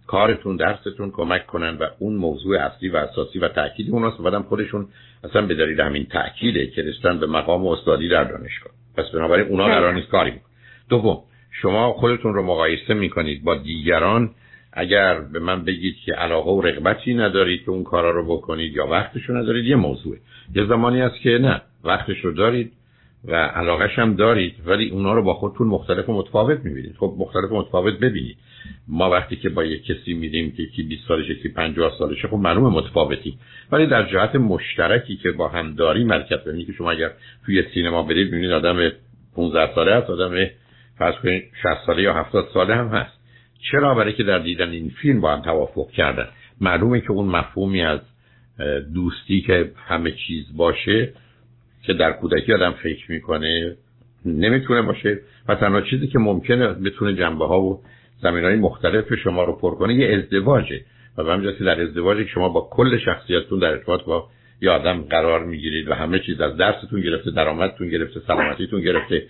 کارتون 0.07 0.57
درستون 0.57 1.11
کمک 1.11 1.47
کنن 1.47 1.77
و 1.77 1.87
اون 1.99 2.15
موضوع 2.15 2.59
اصلی 2.59 2.89
و 2.89 2.97
اساسی 2.97 3.39
و 3.39 3.49
تاکید 3.49 3.91
اون 3.91 4.05
است. 4.05 4.21
و 4.21 4.23
بعدم 4.23 4.43
خودشون 4.43 4.89
اصلا 5.25 5.47
به 5.47 5.55
دلیل 5.55 5.81
همین 5.81 6.07
تاکیده 6.07 6.67
که 6.67 6.83
رسیدن 6.83 7.19
به 7.19 7.27
مقام 7.27 7.67
استادی 7.67 8.09
در 8.09 8.25
دانشگاه. 8.25 8.73
پس 8.97 9.05
بنابراین 9.15 9.49
اونا 9.49 9.65
قرار 9.65 9.95
نیست 9.95 10.09
کاری 10.09 10.33
دوم 10.89 11.23
شما 11.63 11.93
خودتون 11.93 12.35
رو 12.35 12.43
مقایسه 12.43 12.95
می‌کنید 12.95 13.45
با 13.45 13.55
دیگران 13.55 14.31
اگر 14.77 15.21
به 15.21 15.39
من 15.39 15.65
بگید 15.65 15.97
که 16.05 16.13
علاقه 16.13 16.51
و 16.51 16.61
رغبتی 16.61 17.15
ندارید 17.15 17.65
که 17.65 17.71
اون 17.71 17.85
کارا 17.85 18.11
رو 18.11 18.37
بکنید 18.37 18.77
یا 18.77 18.87
وقتش 18.87 19.23
رو 19.23 19.37
ندارید 19.37 19.65
یه 19.65 19.77
موضوعه. 19.77 20.19
یه 20.55 20.67
زمانی 20.67 21.01
هست 21.01 21.21
که 21.21 21.31
نه 21.31 21.63
وقتش 21.85 22.25
رو 22.25 22.33
دارید 22.33 22.73
و 23.25 23.35
علاقهش 23.35 23.99
هم 23.99 24.15
دارید 24.15 24.55
ولی 24.67 24.91
اونا 24.91 25.15
رو 25.15 25.23
با 25.23 25.35
خودتون 25.35 25.67
مختلف 25.67 26.09
و 26.09 26.13
متفاوت 26.13 26.61
می‌بینید. 26.65 26.97
خب 26.99 27.15
مختلف 27.19 27.53
و 27.53 27.59
متفاوت 27.59 27.99
ببینید. 27.99 28.37
ما 28.89 29.11
وقتی 29.11 29.37
که 29.37 29.49
با 29.49 29.65
یک 29.65 29.85
کسی 29.85 30.15
میریم 30.15 30.53
که 30.53 30.63
یکی 30.63 30.83
20 30.83 31.09
سالشه 31.09 31.31
یکی 31.31 31.49
50 31.49 31.93
سالشه 31.99 32.29
خب 32.29 32.37
معلومه 32.37 32.77
متفاوتی. 32.77 33.39
ولی 33.73 33.87
در 33.87 34.03
جهت 34.03 34.37
مشترکی 34.37 35.17
که 35.17 35.31
با 35.31 35.49
هم 35.49 35.75
داری 35.75 36.05
مرکز 36.05 36.39
که 36.67 36.73
شما 36.73 36.91
اگر 36.91 37.11
توی 37.47 37.63
سینما 37.75 38.03
برید 38.03 38.29
ببینید 38.29 38.51
آدم 38.51 38.91
15 39.37 39.75
ساله 39.75 39.95
هست 39.95 40.11
آدم 40.11 40.47
فرض 40.99 41.15
کنید 41.15 41.43
60 41.63 41.87
ساله 41.87 42.03
یا 42.03 42.15
70 42.15 42.49
ساله 42.55 42.75
هم 42.75 42.89
هست. 42.89 43.16
چرا 43.71 43.95
برای 43.95 44.13
که 44.13 44.23
در 44.23 44.39
دیدن 44.39 44.71
این 44.71 44.93
فیلم 45.03 45.21
با 45.21 45.33
هم 45.33 45.43
توافق 45.43 45.91
کردن؟ 45.91 46.29
معلومه 46.61 47.01
که 47.01 47.11
اون 47.11 47.27
مفهومی 47.27 47.83
از 47.83 48.01
دوستی 48.95 49.41
که 49.41 49.71
همه 49.89 50.11
چیز 50.11 50.57
باشه 50.57 51.13
که 51.83 51.93
در 51.93 52.13
کودکی 52.13 52.53
آدم 52.53 52.73
فکر 52.83 53.11
می‌کنه 53.11 53.77
نمی‌تونه 54.25 54.83
باشه 54.83 55.21
و 55.49 55.55
تنها 55.55 55.81
چیزی 55.81 56.07
که 56.07 56.19
ممکنه 56.19 56.69
بتونه 56.69 57.15
جنبه 57.15 57.47
ها 57.47 57.61
و 57.61 57.83
زمین 58.23 58.45
های 58.45 58.57
مختلف 58.57 59.15
شما 59.15 59.45
رو 59.45 59.53
پر 59.53 59.75
کنه 59.75 59.95
یه 59.95 60.17
ازدواجه. 60.17 60.81
و 61.19 61.25
به 61.25 61.33
همجاست 61.33 61.59
که 61.59 61.65
در 61.65 61.87
که 62.25 62.31
شما 62.35 62.49
با 62.49 62.69
کل 62.71 62.99
شخصیتتون 62.99 63.59
در 63.59 63.71
ارتباط 63.71 64.05
با 64.05 64.29
یه 64.63 64.71
آدم 64.71 65.03
قرار 65.03 65.45
می‌گیرید 65.45 65.89
و 65.89 65.95
همه 65.95 66.19
چیز 66.19 66.41
از 66.41 66.57
درستون 66.57 67.01
گرفته 67.01 67.31
درآمدتون 67.31 67.89
گرفته 67.89 68.21
سلامتیتون 68.27 68.81
گرفته 68.81 69.27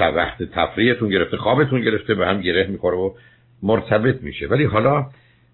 وقت 0.00 0.42
تفریحتون 0.42 1.08
گرفته 1.08 1.36
خوابتون 1.36 1.80
گرفته 1.80 2.14
به 2.14 2.26
هم 2.26 2.40
گره 2.40 2.66
می‌خوره 2.66 2.96
و 2.96 3.14
مرتبط 3.62 4.22
میشه 4.22 4.46
ولی 4.46 4.64
حالا 4.64 5.06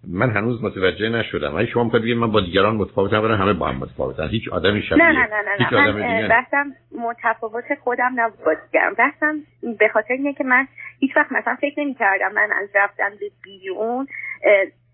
من 0.09 0.31
هنوز 0.31 0.65
متوجه 0.65 1.09
نشدم 1.09 1.55
ولی 1.55 1.67
شما 1.67 1.85
می‌خواید 1.85 2.17
من 2.17 2.33
با 2.33 2.41
دیگران 2.41 2.77
متفاوتم 2.77 3.23
برای 3.23 3.39
همه 3.39 3.53
با 3.53 3.69
هم 3.69 3.77
متفاوتن 3.77 4.29
هیچ 4.29 4.49
آدمی 4.49 4.83
شبیه 4.83 5.03
نه 5.03 5.13
نه 5.13 5.27
نه 5.27 5.43
نه, 5.43 5.57
هیچ 5.59 5.73
آدم 5.73 5.93
من 5.93 6.29
بحثم 6.29 6.73
متفاوت 6.99 7.65
خودم 7.85 8.13
نبود 8.17 8.45
با 8.45 8.55
دیگران 8.55 8.95
بحثم 8.95 9.35
به 9.79 9.89
خاطر 9.89 10.13
اینه 10.13 10.33
که 10.35 10.45
من 10.45 10.69
هیچ 10.99 11.17
وقت 11.17 11.33
مثلا 11.33 11.57
فکر 11.61 11.81
نمی 11.81 11.95
کردم 11.95 12.33
من 12.33 12.49
از 12.63 12.69
رفتن 12.75 13.11
به 13.21 13.31
بیرون 13.43 14.07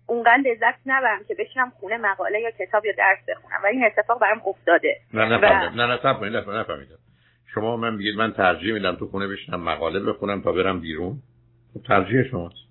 اونقدر 0.07 0.37
لذت 0.37 0.79
نبرم 0.85 1.19
که 1.27 1.35
بشینم 1.39 1.71
خونه 1.79 1.97
مقاله 1.97 2.39
یا 2.39 2.51
کتاب 2.51 2.85
یا 2.85 2.91
درس 2.97 3.17
بخونم 3.27 3.57
و 3.63 3.65
این 3.65 3.85
اتفاق 3.85 4.19
برام 4.19 4.41
افتاده 4.47 4.97
نه 5.13 5.25
نه 5.25 5.37
و... 5.37 5.41
نه 5.41 5.85
نه 5.85 5.85
نه 5.85 6.67
نه 6.67 6.87
شما 7.53 7.77
من 7.77 7.97
بگید 7.97 8.15
من 8.15 8.33
ترجیح 8.33 8.73
میدم 8.73 8.95
تو 8.95 9.07
خونه 9.07 9.27
بشینم 9.27 9.63
مقاله 9.63 9.99
بخونم 9.99 10.41
تا 10.41 10.51
برم 10.51 10.79
بیرون 10.79 11.17
خب 11.73 11.81
ترجیح 11.87 12.23
شماست 12.23 12.68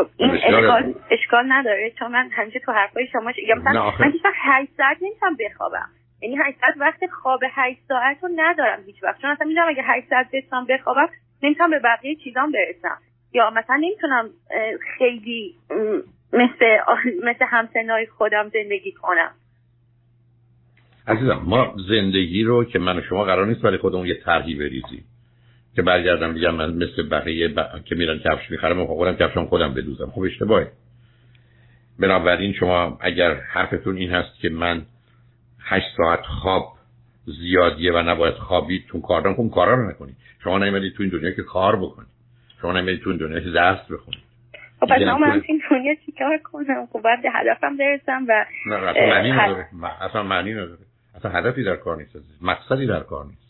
خب 0.00 0.10
این 0.16 0.30
اشکال, 0.30 0.94
اشکال 1.10 1.44
نداره. 1.48 1.92
چون 1.98 2.12
من 2.12 2.28
همیشه 2.32 2.58
تو 2.58 2.72
حرفای 2.72 3.06
شما 3.12 3.32
یا 3.48 3.54
مثلا 3.54 3.90
من 4.00 4.12
هیچ 4.12 4.24
وقت 4.24 4.34
8 4.38 4.70
ساعت 4.76 4.96
نمی‌تونم 5.02 5.36
بخوابم. 5.40 5.88
یعنی 6.22 6.36
8 6.36 6.58
ساعت 6.60 6.74
وقت 6.76 7.06
خواب 7.22 7.40
8 7.50 7.78
ساعت 7.88 8.16
رو 8.22 8.28
ندارم 8.36 8.78
هیچ 8.86 9.02
وقت. 9.02 9.20
چون 9.20 9.30
مثلا 9.30 9.46
می‌دونم 9.46 9.68
اگه 9.68 9.82
8 9.82 10.08
ساعت 10.10 10.26
بتونم 10.32 10.66
بخوابم 10.66 11.08
نمی‌تونم 11.42 11.70
به 11.70 11.78
بقیه 11.78 12.14
چیزام 12.14 12.52
برسم. 12.52 12.98
یا 13.32 13.50
مثلا 13.50 13.76
نمی‌تونم 13.76 14.30
خیلی 14.98 15.54
مثل 16.32 16.76
مثل 17.24 17.44
همسنای 17.48 18.06
خودم 18.06 18.48
زندگی 18.48 18.92
کنم. 18.92 19.30
عزیزم 21.06 21.42
ما 21.46 21.74
زندگی 21.88 22.42
رو 22.42 22.64
که 22.64 22.78
من 22.78 22.98
و 22.98 23.02
شما 23.02 23.24
قرار 23.24 23.46
نیست 23.46 23.62
برای 23.62 23.78
خودمون 23.78 24.06
یه 24.06 24.14
طرحی 24.24 24.54
بریزیم. 24.54 25.04
که 25.76 25.82
برگردم 25.82 26.34
بگم 26.34 26.54
من 26.54 26.74
مثل 26.74 27.08
بقیه 27.08 27.48
ب... 27.48 27.84
که 27.84 27.94
میرن 27.94 28.18
کفش 28.18 28.50
می‌خرم 28.50 28.80
و 28.80 28.86
خودم 28.86 29.16
کفشم 29.16 29.44
خودم 29.44 29.74
بدوزم. 29.74 30.10
خب 30.10 30.20
اشتباهه. 30.20 30.72
بنابراین 31.98 32.52
شما 32.52 32.98
اگر 33.00 33.34
حرفتون 33.34 33.96
این 33.96 34.10
هست 34.10 34.40
که 34.40 34.48
من 34.48 34.82
هشت 35.60 35.86
ساعت 35.96 36.20
خواب 36.20 36.72
زیادیه 37.24 37.92
و 37.92 38.02
نباید 38.02 38.34
خوابید 38.34 38.84
تو 38.88 39.00
کار 39.00 39.34
خب 39.34 39.50
کارا 39.54 39.74
رو 39.74 39.90
نکنید. 39.90 40.16
شما 40.44 40.58
نمی‌دید 40.58 40.94
تو 40.94 41.02
این 41.02 41.12
دنیا 41.12 41.30
که 41.30 41.42
کار 41.42 41.76
بکنید. 41.76 42.08
شما 42.62 42.72
نمی‌دید 42.72 43.02
تو 43.02 43.10
این 43.10 43.18
دنیا 43.18 43.40
که 43.40 43.50
درس 43.50 43.78
بخونید. 43.90 44.20
خب 44.80 44.86
پس 44.86 45.02
من 45.02 45.42
این 45.46 45.62
دنیا 45.70 45.94
چیکار 46.06 46.38
کنم؟ 46.44 46.86
خب 46.92 47.00
باید 47.04 47.18
هدفم 47.34 47.76
برسم 47.76 48.26
و 48.28 48.44
نه 48.66 48.76
اصلا 48.76 49.06
معنی 49.06 49.32
نداره. 49.32 49.66
اصلا 50.00 50.22
معنی 50.22 50.52
نداره. 50.52 50.78
اصلا 51.14 51.30
هدفی 51.30 51.64
در 51.64 51.76
کار 51.76 51.96
نیست 51.96 52.16
مقصدی 52.42 52.86
در 52.86 53.00
کار 53.00 53.24
نیست. 53.24 53.49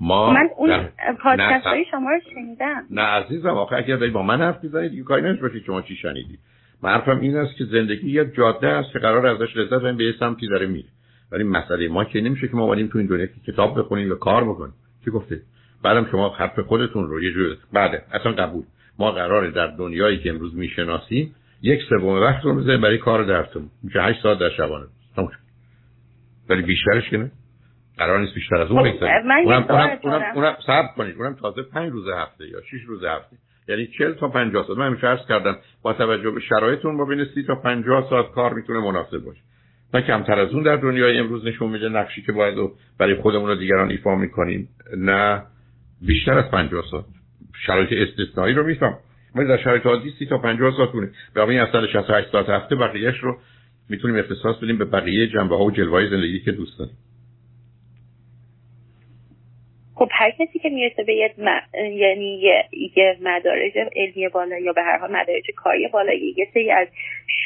ما 0.00 0.32
من 0.32 0.48
اون 0.56 0.88
پادکست 1.22 1.66
های 1.66 1.84
شما 1.90 2.10
رو 2.10 2.20
شنیدم. 2.34 2.82
نه 2.90 3.02
عزیزم 3.02 3.48
آخه 3.48 3.76
اگر 3.76 4.10
با 4.10 4.22
من 4.22 4.40
حرف 4.40 4.64
می‌زنید 4.64 4.90
دیگه 4.90 5.02
کاری 5.02 5.32
باشید 5.32 5.64
شما 5.64 5.82
چی 5.82 5.96
شنیدید 5.96 6.38
من 6.82 6.90
حرفم 6.90 7.20
این 7.20 7.36
است 7.36 7.56
که 7.56 7.64
زندگی 7.64 8.10
یه 8.10 8.24
جاده 8.36 8.68
است 8.68 8.92
که 8.92 8.98
قرار 8.98 9.26
ازش 9.26 9.56
لذت 9.56 9.72
ببریم 9.72 9.96
به 9.96 10.04
یه 10.04 10.14
سمتی 10.20 10.48
داره 10.48 10.66
میره. 10.66 10.88
ولی 11.32 11.44
مسئله 11.44 11.88
ما 11.88 12.04
که 12.04 12.20
نمیشه 12.20 12.48
که 12.48 12.56
ما 12.56 12.64
اومدیم 12.64 12.86
تو 12.86 12.98
این 12.98 13.06
دنیا 13.06 13.26
که 13.26 13.52
کتاب 13.52 13.78
بخونیم 13.78 14.12
و 14.12 14.14
کار 14.14 14.44
بکنیم. 14.44 14.74
چی 15.04 15.10
گفته 15.10 15.40
بعدم 15.82 16.06
شما 16.10 16.28
حرف 16.28 16.58
خودتون 16.58 17.08
رو 17.08 17.22
یه 17.22 17.32
جور 17.32 17.56
بعد 17.72 18.04
اصلا 18.12 18.32
قبول. 18.32 18.64
ما 18.98 19.12
قراره 19.12 19.50
در 19.50 19.66
دنیایی 19.66 20.18
که 20.18 20.30
امروز 20.30 20.56
می‌شناسیم 20.56 21.34
یک 21.62 21.80
سوم 21.88 22.20
وقت 22.22 22.44
رو 22.44 22.54
بذاریم 22.54 22.80
برای 22.80 22.98
کار 22.98 23.24
درتون 23.24 23.70
میشه 23.82 24.02
8 24.02 24.22
ساعت 24.22 24.38
در 24.38 24.50
شبانه. 24.56 24.86
تموم 25.16 25.30
ولی 26.48 26.62
بیشترش 26.62 27.10
که 27.10 27.16
نه. 27.16 27.30
قرار 27.98 28.20
نیست 28.20 28.34
بیشتر 28.34 28.56
از 28.56 28.70
اون 28.70 28.82
خب، 28.82 28.88
بگذاریم. 28.88 29.30
اونم 29.30 29.66
اونم 29.68 29.98
اونم, 30.02 30.22
اونم 30.34 30.56
صبر 30.66 30.88
کنید. 30.96 31.16
اونم 31.16 31.34
تازه 31.34 31.62
5 31.62 31.92
روز 31.92 32.08
هفته 32.08 32.48
یا 32.48 32.60
6 32.60 32.82
روز 32.86 33.04
هفته. 33.04 33.36
یعنی 33.68 33.86
40 33.86 34.12
تا 34.12 34.28
50 34.28 34.66
ساعت. 34.66 34.78
من 34.78 34.86
همیشه 34.86 35.06
عرض 35.06 35.26
کردم 35.28 35.56
با 35.82 35.92
توجه 35.92 36.30
به 36.30 36.40
شرایطتون 36.40 36.96
با 36.96 37.04
بین 37.04 37.24
30 37.34 37.42
تا 37.42 37.54
50 37.54 38.06
ساعت 38.10 38.30
کار 38.30 38.54
می‌تونه 38.54 38.80
مناسب 38.80 39.18
باشه. 39.18 39.40
نه 39.94 40.02
کمتر 40.02 40.40
از 40.40 40.52
اون 40.52 40.62
در 40.62 40.76
دنیای 40.76 41.18
امروز 41.18 41.44
نشون 41.44 41.70
میده 41.70 41.88
نقشی 41.88 42.22
که 42.22 42.32
باید 42.32 42.70
برای 42.98 43.14
خودمون 43.14 43.50
و 43.50 43.54
دیگران 43.54 43.90
ایفا 43.90 44.14
می‌کنیم. 44.14 44.68
نه 44.96 45.42
بیشتر 46.06 46.38
از 46.38 46.50
50 46.50 46.84
ساعت. 46.90 47.04
شرایط 47.66 47.92
استثنایی 47.92 48.54
رو 48.54 48.66
میفهم. 48.66 48.98
ولی 49.34 49.48
در 49.48 49.56
شرایط 49.56 49.86
عادی 49.86 50.10
30 50.18 50.26
تا 50.26 50.38
50 50.38 50.76
ساعت 50.76 50.94
مونه 50.94 51.10
به 51.34 51.48
این 51.48 51.60
اصل 51.60 51.86
68 51.86 52.32
ساعت 52.32 52.48
هفته 52.48 52.76
بقیهش 52.76 53.18
رو 53.18 53.38
می‌تونیم 53.88 54.16
اختصاص 54.16 54.56
بدیم 54.56 54.78
به 54.78 54.84
بقیه 54.84 55.26
جنبه 55.26 55.56
ها 55.56 55.64
و 55.64 55.70
جلوه 55.70 56.10
زندگی 56.10 56.40
که 56.40 56.52
دوست 56.52 56.78
داریم. 56.78 56.94
خب 59.98 60.08
هر 60.12 60.30
کسی 60.30 60.58
که 60.58 60.68
می‌رسه 60.68 61.04
به 61.04 61.14
یه 61.14 61.34
یعنی 61.92 62.40
یه, 62.40 62.68
یه 62.96 63.18
مدارج 63.22 63.72
علمی 63.96 64.28
بالا 64.28 64.58
یا 64.58 64.72
به 64.72 64.82
هر 64.82 64.98
حال 64.98 65.10
مدارج 65.10 65.50
کاری 65.56 65.88
بالا 65.88 66.12
یه 66.12 66.48
سری 66.54 66.70
از 66.70 66.88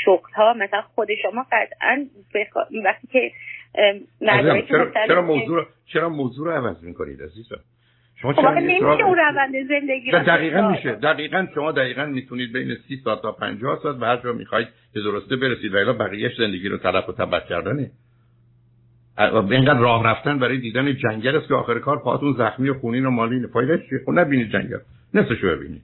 شغل 0.05 0.33
ها 0.33 0.55
مثلا 0.55 0.83
خود 0.83 1.09
شما 1.23 1.47
قطعا 1.53 2.07
وقتی 2.85 3.07
که 3.13 3.33
مدارج 4.21 4.69
چرا, 4.69 4.91
چرا 5.07 5.23
موضوع 5.23 5.67
چرا 5.93 6.09
موضوع 6.09 6.47
رو 6.47 6.53
عوض 6.53 6.85
می‌کنید 6.85 7.23
عزیزم؟ 7.23 7.61
شما 8.23 8.33
خب 8.33 8.49
نمیشه 8.49 8.85
اون 8.85 9.19
روند 9.19 9.69
زندگی 9.69 10.11
رو 10.11 10.19
دقیقا 10.19 10.69
میشه. 10.69 10.93
دقیقا 10.93 11.47
شما 11.55 11.73
دقیقا 11.73 12.07
می‌تونید 12.07 12.53
بین 12.53 12.77
30 12.89 12.97
ساعت 13.05 13.23
تا 13.23 13.33
50 13.33 13.79
ساعت 13.83 13.97
به 13.97 14.07
هر 14.07 14.17
جا 14.17 14.33
می‌خواید 14.33 14.69
که 14.95 15.01
درسته 15.01 15.37
برسید 15.37 15.75
و 15.75 15.93
بقیهش 15.93 16.37
زندگی 16.39 16.69
رو 16.69 16.79
طلب 16.79 17.09
و 17.09 17.13
تبع 17.13 17.41
کردنه. 17.41 17.91
اینقدر 19.21 19.79
راه 19.79 20.07
رفتن 20.07 20.39
برای 20.39 20.59
دیدن 20.59 20.97
جنگل 20.97 21.37
است 21.37 21.49
که 21.49 21.55
آخر 21.55 21.79
کار 21.79 21.99
پاتون 21.99 22.35
زخمی 22.39 22.69
و 22.69 22.75
خونین 22.75 23.07
و 23.07 23.11
مالین. 23.11 23.47
فایده 23.47 23.79
چیه؟ 23.89 23.99
خب 24.07 24.13
نبینید 24.13 24.53
جنگل. 24.53 24.79
نصفشو 25.15 25.47
ببینید. 25.57 25.83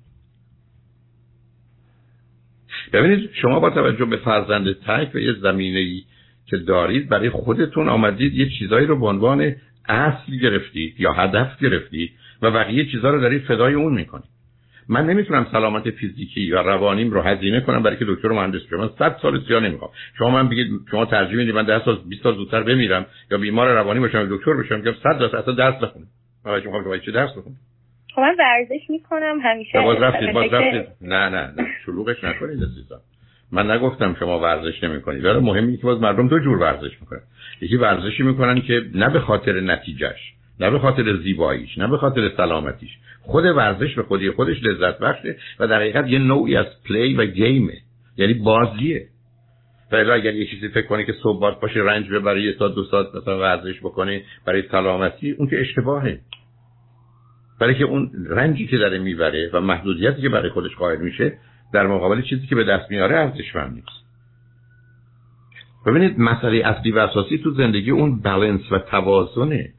ببینید 2.93 3.31
شما 3.33 3.61
با 3.61 3.71
توجه 3.71 4.05
به 4.05 4.17
فرزند 4.17 4.73
تک 4.73 5.15
و 5.15 5.19
یه 5.19 5.33
زمینه 5.33 5.79
ای 5.79 6.03
که 6.47 6.57
دارید 6.57 7.09
برای 7.09 7.31
خودتون 7.31 7.89
آمدید 7.89 8.35
یه 8.35 8.49
چیزایی 8.59 8.87
رو 8.87 9.01
به 9.01 9.07
عنوان 9.07 9.55
اصل 9.89 10.37
گرفتید 10.43 11.01
یا 11.01 11.13
هدف 11.13 11.59
گرفتید 11.59 12.11
و 12.43 12.51
بقیه 12.51 12.87
چیزها 12.91 13.11
رو 13.11 13.21
دارید 13.21 13.43
فدای 13.43 13.75
اون 13.75 13.95
می‌کنید. 13.95 14.36
من 14.89 15.07
نمی‌تونم 15.07 15.47
سلامت 15.53 15.91
فیزیکی 15.91 16.41
یا 16.41 16.61
روانیم 16.61 17.11
رو 17.11 17.23
هزینه 17.23 17.61
کنم 17.61 17.83
برای 17.83 17.97
که 17.97 18.05
دکتر 18.09 18.29
مهندس 18.29 18.61
بشم 18.67 18.77
من 18.77 18.91
100 18.99 19.19
سال 19.23 19.41
سیا 19.49 19.61
نمی‌خوام. 19.61 19.91
شما 20.19 20.31
من 20.31 20.49
بگید 20.49 20.67
شما 20.91 21.05
ترجیح 21.05 21.37
می‌دید 21.37 21.55
من 21.55 21.65
10 21.65 21.85
سال 21.85 21.99
20 22.09 22.23
سال 22.23 22.35
زودتر 22.37 22.63
بمیرم 22.63 23.07
یا 23.31 23.39
بیمار 23.39 23.75
روانی 23.75 24.01
باشم 24.01 24.37
دکتر 24.37 24.53
بشم 24.53 24.83
که 24.83 24.95
100 25.03 25.19
درصد 25.19 25.35
اصلا 25.35 25.55
درس 25.55 25.75
بخونم 25.75 26.07
من 26.45 26.55
می‌خوام 26.55 26.85
شما 26.85 26.99
چه 26.99 27.13
درس 27.13 27.31
بخونم 27.31 27.57
خب 28.15 28.21
من 28.21 28.37
ورزش 28.39 28.91
می‌کنم 28.91 29.39
همیشه 29.43 29.81
باز 29.81 29.99
رفتید 29.99 30.33
باز 30.33 30.53
رفتید 30.53 30.87
نه 31.01 31.29
نه 31.29 31.53
نه. 31.57 31.67
شلوغش 31.87 32.25
نکنید 32.25 32.63
عزیزم 32.63 33.01
من 33.53 33.71
نگفتم 33.71 34.17
شما 34.19 34.41
ورزش 34.41 34.85
نمی‌کنید. 34.85 35.25
ولی 35.25 35.39
مهمی 35.39 35.77
که 35.77 35.83
باز 35.83 36.01
مردم 36.01 36.29
دو 36.29 36.39
جور 36.39 36.59
ورزش 36.59 37.01
می‌کنن. 37.01 37.21
یکی 37.61 37.77
ورزشی 37.77 38.23
می‌کنن 38.23 38.61
که 38.61 38.83
نه 38.95 39.11
به 39.11 39.21
خاطر 39.21 39.61
نتیجهش 39.61 40.36
نه 40.61 40.71
به 40.71 40.79
خاطر 40.79 41.17
زیباییش 41.17 41.79
نه 41.79 41.89
به 41.89 41.99
خاطر 41.99 42.31
سلامتیش. 42.37 42.91
خود 43.23 43.45
ورزش 43.45 43.95
به 43.95 44.03
خودی 44.03 44.31
خودش 44.31 44.63
لذت 44.63 44.99
بخشه 44.99 45.37
و 45.61 45.67
در 45.67 45.77
حقیقت 45.77 46.09
یه 46.09 46.19
نوعی 46.19 46.57
از 46.57 46.67
پلی 46.85 47.15
و 47.15 47.27
گیمه 47.27 47.75
یعنی 48.17 48.35
بازیه. 48.35 49.07
و 49.93 49.97
اگر 49.97 50.35
یه 50.35 50.47
چیزی 50.47 50.69
فکر 50.69 50.87
کنی 50.87 51.05
که 51.05 51.13
صبح 51.23 51.61
باشه 51.61 51.81
رنج 51.81 52.11
ببره 52.11 52.43
یه 52.43 52.53
تا 52.53 52.69
دو 52.69 52.85
ساعت 52.85 53.07
مثلا 53.15 53.39
ورزش 53.39 53.81
بکنه 53.81 54.23
برای 54.47 54.63
سلامتی 54.71 55.31
اون 55.31 55.49
که 55.49 55.61
اشتباهه. 55.61 56.21
برای 57.61 57.75
که 57.75 57.85
اون 57.85 58.11
رنجی 58.31 58.67
که 58.67 58.79
داره 58.79 58.99
می‌بره 58.99 59.51
و 59.53 59.61
محدودیتی 59.61 60.23
که 60.23 60.29
برای 60.29 60.51
خودش 60.51 60.75
قائل 60.77 61.01
میشه 61.01 61.39
در 61.73 61.87
مقابل 61.87 62.23
چیزی 62.23 62.47
که 62.47 62.55
به 62.55 62.65
دست 62.65 62.91
میاره 62.91 63.17
ارزشمند 63.17 63.75
نیست. 63.75 64.07
ببینید 65.87 66.19
مسئله 66.19 66.67
اصلی 66.67 66.93
و 66.93 66.99
اساسی 66.99 67.39
تو 67.39 67.51
زندگی 67.51 67.91
اون 67.91 68.21
بالانس 68.21 68.73
و 68.73 68.79
توازنه. 68.79 69.76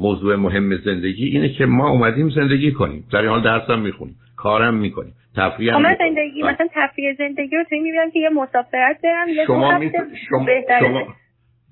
موضوع 0.00 0.36
مهم 0.36 0.76
زندگی 0.76 1.24
اینه 1.26 1.48
که 1.48 1.66
ما 1.66 1.90
اومدیم 1.90 2.30
زندگی 2.30 2.72
کنیم. 2.72 3.04
در 3.12 3.20
این 3.20 3.28
حال 3.28 3.42
درسم 3.42 3.78
می‌خونیم. 3.78 4.16
کارم 4.36 4.74
می‌کنیم. 4.74 5.14
تفریح 5.36 5.74
هم 5.74 5.96
زندگی 5.98 6.42
مثلا 6.42 6.66
تفریح 6.74 7.14
زندگی 7.18 7.56
رو 7.56 7.64
توی 7.68 7.80
می‌بینم 7.80 8.10
که 8.10 8.18
یه 8.18 8.28
مسافرت 8.28 9.00
برم 9.04 9.28
یه 9.28 9.44
شما 9.46 9.78
می... 9.78 9.90
شما... 10.28 10.46
شما... 10.80 11.14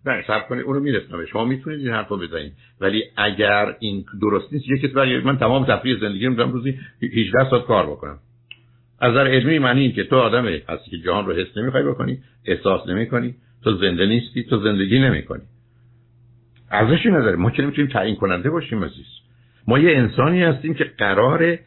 نه 0.06 0.24
سب 0.26 0.48
کنید 0.48 0.64
اونو 0.64 0.80
میرسنم 0.80 1.24
شما 1.24 1.44
می‌تونید 1.44 1.80
این 1.80 1.88
حرفو 1.88 2.16
بزنید. 2.16 2.52
ولی 2.80 3.04
اگر 3.16 3.74
این 3.78 4.04
درست 4.20 4.52
نیست 4.52 4.68
یکی 4.68 4.88
برای 4.88 5.20
من 5.20 5.38
تمام 5.38 5.64
تفریح 5.64 6.00
زندگی 6.00 6.24
رو 6.24 6.30
می‌ذارم 6.30 6.52
روزی 6.52 6.78
18 7.02 7.50
ساعت 7.50 7.64
کار 7.64 7.86
بکنم. 7.86 8.18
از 9.00 9.12
نظر 9.12 9.26
علمی 9.26 9.58
معنی 9.58 9.80
این 9.80 9.92
که 9.92 10.04
تو 10.04 10.16
آدم 10.16 10.46
هستی 10.46 10.90
که 10.90 10.98
جهان 10.98 11.26
رو 11.26 11.32
حس 11.32 11.56
نمی‌خوای 11.56 11.82
بکنی 11.82 12.18
احساس 12.46 12.88
نمی‌کنی. 12.88 13.34
تو 13.64 13.76
زنده 13.76 14.06
نیستی 14.06 14.44
تو 14.44 14.56
زندگی 14.56 14.98
نمی‌کنی. 14.98 15.42
ارزشی 16.70 17.08
نداره. 17.08 17.36
ما 17.36 17.50
که 17.50 17.62
نمی‌تونیم 17.62 17.90
تعیین 17.90 18.16
کننده 18.16 18.50
باشیم 18.50 18.84
عزیز. 18.84 19.06
ما 19.68 19.78
یه 19.78 19.96
انسانی 19.96 20.42
هستیم 20.42 20.74
که 20.74 20.84
قراره 20.84 21.60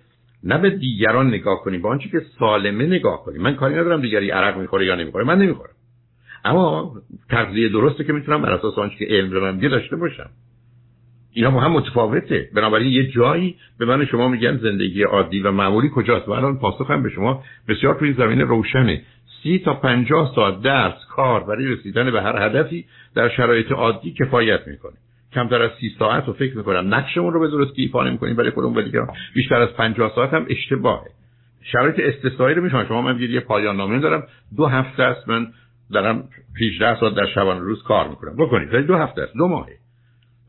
نه 0.43 0.58
به 0.58 0.70
دیگران 0.70 1.27
نگاه 1.27 1.62
کنیم 1.63 1.81
با 1.81 1.89
آنچه 1.89 2.10
که 2.10 2.22
سالمه 2.39 2.86
نگاه 2.86 3.24
کنیم. 3.24 3.41
من 3.41 3.55
کاری 3.55 3.75
ندارم 3.75 4.01
دیگری 4.01 4.29
عرق 4.29 4.58
می‌خوره 4.58 4.86
یا 4.86 4.96
نمی‌خوره 4.96 5.25
من 5.25 5.38
نمی‌خورم. 5.38 5.74
اما 6.46 6.96
تغذیه 7.29 7.70
درسته 7.70 8.03
که 8.03 8.13
می‌تونم 8.13 8.41
بر 8.41 8.51
اساس 8.51 8.77
آنچه 8.77 8.96
که 8.96 9.05
علم 9.05 9.29
به 9.29 9.39
من 9.39 9.58
داشته 9.58 9.96
باشم. 9.96 10.29
اینا 11.34 11.51
با 11.51 11.60
هم 11.60 11.72
متفاوته. 11.72 12.50
بنابراین 12.55 12.91
یه 12.91 13.12
جایی 13.12 13.55
به 13.79 13.86
من 13.86 14.05
شما 14.05 14.27
میگن 14.27 14.58
زندگی 14.58 15.03
عادی 15.03 15.39
و 15.39 15.51
معمولی 15.51 15.89
کجاست؟ 15.96 16.27
و 16.27 16.31
الان 16.31 16.58
پاسخم 16.58 17.03
به 17.03 17.10
شما. 17.10 17.43
بسیار 17.67 17.96
توی 17.96 18.13
زمین 18.13 18.41
روشنه. 18.41 19.01
سی 19.43 19.60
تا 19.60 19.74
پنجاه 19.74 20.31
ساعت 20.36 20.62
درس 20.62 21.05
کار 21.10 21.43
برای 21.43 21.67
رسیدن 21.67 22.12
به 22.12 22.21
هر 22.21 22.45
هدفی 22.45 22.86
در 23.15 23.29
شرایط 23.29 23.71
عادی 23.71 24.13
کفایت 24.13 24.67
می‌کنه. 24.67 24.93
کمتر 25.33 25.62
از 25.62 25.71
سی 25.79 25.95
ساعت 26.00 26.27
رو 26.27 26.33
فکر 26.33 26.57
می‌کنم 26.57 26.93
نقشمون 26.93 27.33
رو 27.33 27.39
به 27.39 27.48
درست 27.48 27.71
ایفا 27.75 28.03
نمی‌کنیم 28.03 28.36
برای 28.36 28.51
خودمون 28.51 28.77
و 28.77 28.81
دیگران 28.81 29.07
بیشتر 29.33 29.62
از 29.62 29.69
پنجاه 29.69 30.12
ساعت 30.15 30.33
هم 30.33 30.45
اشتباهه. 30.50 31.12
شرایط 31.63 32.00
استثنایی 32.00 32.55
رو 32.55 32.63
میشون 32.63 32.88
شما 32.88 33.01
من 33.01 33.19
یه 33.19 33.39
پایان 33.39 33.77
نامه 33.77 34.00
دارم. 34.00 34.27
دو 34.57 34.65
هفته 34.65 35.03
است 35.03 35.29
من 35.29 35.48
دارم 35.91 36.29
18 36.62 37.00
ساعت 37.00 37.15
در 37.15 37.25
شبانه 37.36 37.60
روز 37.60 37.83
کار 37.83 38.10
می‌کنم. 38.10 38.36
بکنید. 38.36 38.74
ولی 38.74 38.83
دو 38.83 38.95
هفته 38.95 39.21
است. 39.21 39.33
دو 39.38 39.48
ماهه. 39.48 39.77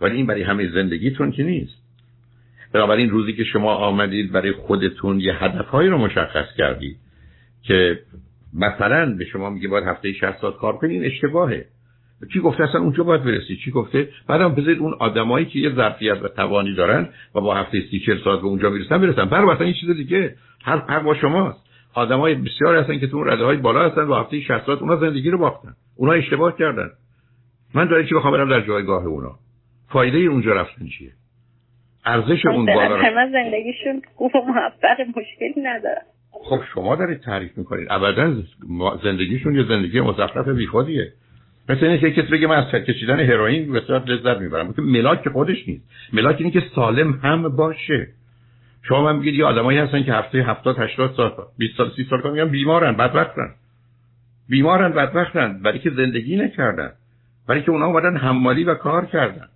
ولی 0.00 0.16
این 0.16 0.26
برای 0.26 0.42
همه 0.42 0.70
زندگیتون 0.70 1.32
که 1.32 1.44
نیست. 1.44 1.82
بنابراین 2.72 3.10
روزی 3.10 3.32
که 3.32 3.44
شما 3.44 3.74
آمدید 3.74 4.32
برای 4.32 4.52
خودتون 4.52 5.20
یه 5.20 5.44
هدفهایی 5.44 5.88
رو 5.88 5.98
مشخص 5.98 6.46
کردید 6.58 6.96
که 7.62 7.98
مثلا 8.54 9.14
به 9.18 9.24
شما 9.24 9.50
میگه 9.50 9.68
باید 9.68 9.84
هفته 9.84 10.12
60 10.12 10.40
ساعت 10.40 10.56
کار 10.56 10.76
کنید 10.76 11.02
این 11.02 11.04
اشتباهه. 11.04 11.66
چی 12.32 12.40
گفته؟ 12.40 12.64
اصلا 12.64 12.80
اونجا 12.80 13.04
باید 13.04 13.24
برسید 13.24 13.58
چی 13.64 13.70
گفته؟ 13.70 14.08
بعدم 14.28 14.54
بذارید 14.54 14.78
اون 14.78 14.94
آدمایی 15.00 15.46
که 15.46 15.58
یه 15.58 15.74
ظرفیت 15.74 16.22
و 16.22 16.28
توانی 16.28 16.74
دارن 16.74 17.08
و 17.34 17.40
با 17.40 17.54
هفته 17.54 17.80
30 17.90 18.00
40 18.00 18.18
ساعت 18.24 18.40
به 18.40 18.46
اونجا 18.46 18.70
می‌رسن 18.70 18.98
برسن. 19.00 19.24
بر 19.24 19.44
مثلا 19.44 19.64
این 19.64 19.74
چیز 19.80 19.90
دیگه. 19.90 20.34
هر 20.64 20.82
هر 20.88 20.98
با 20.98 21.14
شماست. 21.14 21.58
آدمای 21.94 22.34
بسیار 22.34 22.76
هستن 22.76 22.98
که 22.98 23.06
تو 23.06 23.16
اون 23.16 23.30
رده 23.30 23.44
های 23.44 23.56
بالا 23.56 23.88
هستن 23.88 24.02
و 24.02 24.14
هفته 24.14 24.40
60 24.40 24.66
ساعت 24.66 24.82
اونا 24.82 24.96
زندگی 24.96 25.30
رو 25.30 25.38
باختن. 25.38 25.72
اونا 25.96 26.12
اشتباه 26.12 26.58
کردن. 26.58 26.90
من 27.74 27.88
دارم 27.88 28.06
چی 28.06 28.14
بخوام 28.14 28.32
برم 28.32 28.50
در 28.50 28.60
جایگاه 28.60 29.06
اونا؟ 29.06 29.34
فایده 29.88 30.18
اونجا 30.18 30.52
رفتن 30.52 30.86
چیه؟ 30.98 31.10
ارزش 32.04 32.46
اون 32.46 32.66
بالا 32.66 33.02
زندگیشون 33.32 34.02
خوب 34.14 34.36
و 34.36 34.38
موفق 34.38 35.00
مشکلی 35.16 35.62
نداره 35.62 36.02
خب 36.44 36.60
شما 36.74 36.96
دارید 36.96 37.20
تعریف 37.20 37.58
می‌کنید. 37.58 37.86
ابدا 37.90 38.34
زندگیشون 39.02 39.54
یه 39.54 39.64
زندگی 39.68 40.00
مزخرف 40.00 40.48
بیخودیه. 40.48 41.12
مثل 41.68 41.84
اینه 41.84 41.98
که 41.98 42.10
کسی 42.10 42.32
بگه 42.32 42.46
من 42.46 42.56
از 42.56 42.70
کشیدن 42.70 43.20
هروئین 43.20 43.72
بسیار 43.72 44.04
لذت 44.04 44.40
می‌برم. 44.40 44.72
که 44.72 44.82
ملاک 44.82 45.28
خودش 45.28 45.68
نیست. 45.68 45.84
ملاک 46.12 46.36
اینه 46.38 46.50
که 46.50 46.62
سالم 46.74 47.12
هم 47.12 47.48
باشه. 47.48 48.08
شما 48.82 49.02
من 49.02 49.20
بگید 49.20 49.34
یه 49.34 49.44
آدمایی 49.44 49.78
هستن 49.78 50.02
که 50.02 50.12
هفته 50.12 50.38
70 50.38 50.78
80 50.78 51.14
سال 51.16 51.32
20 51.58 51.76
سال 51.76 51.90
30 51.96 52.04
سال 52.10 52.30
میگن 52.30 52.48
بیمارن 52.48 52.92
بدبختن. 52.92 53.50
بیمارن 54.48 54.92
بدبختن. 54.92 55.62
برای 55.62 55.78
که 55.78 55.90
زندگی 55.90 56.36
نکردن. 56.36 56.90
برای 57.48 57.62
که 57.62 57.70
اونا 57.70 57.86
اومدن 57.86 58.16
حمالی 58.16 58.64
و 58.64 58.74
کار 58.74 59.06
کردن. 59.06 59.48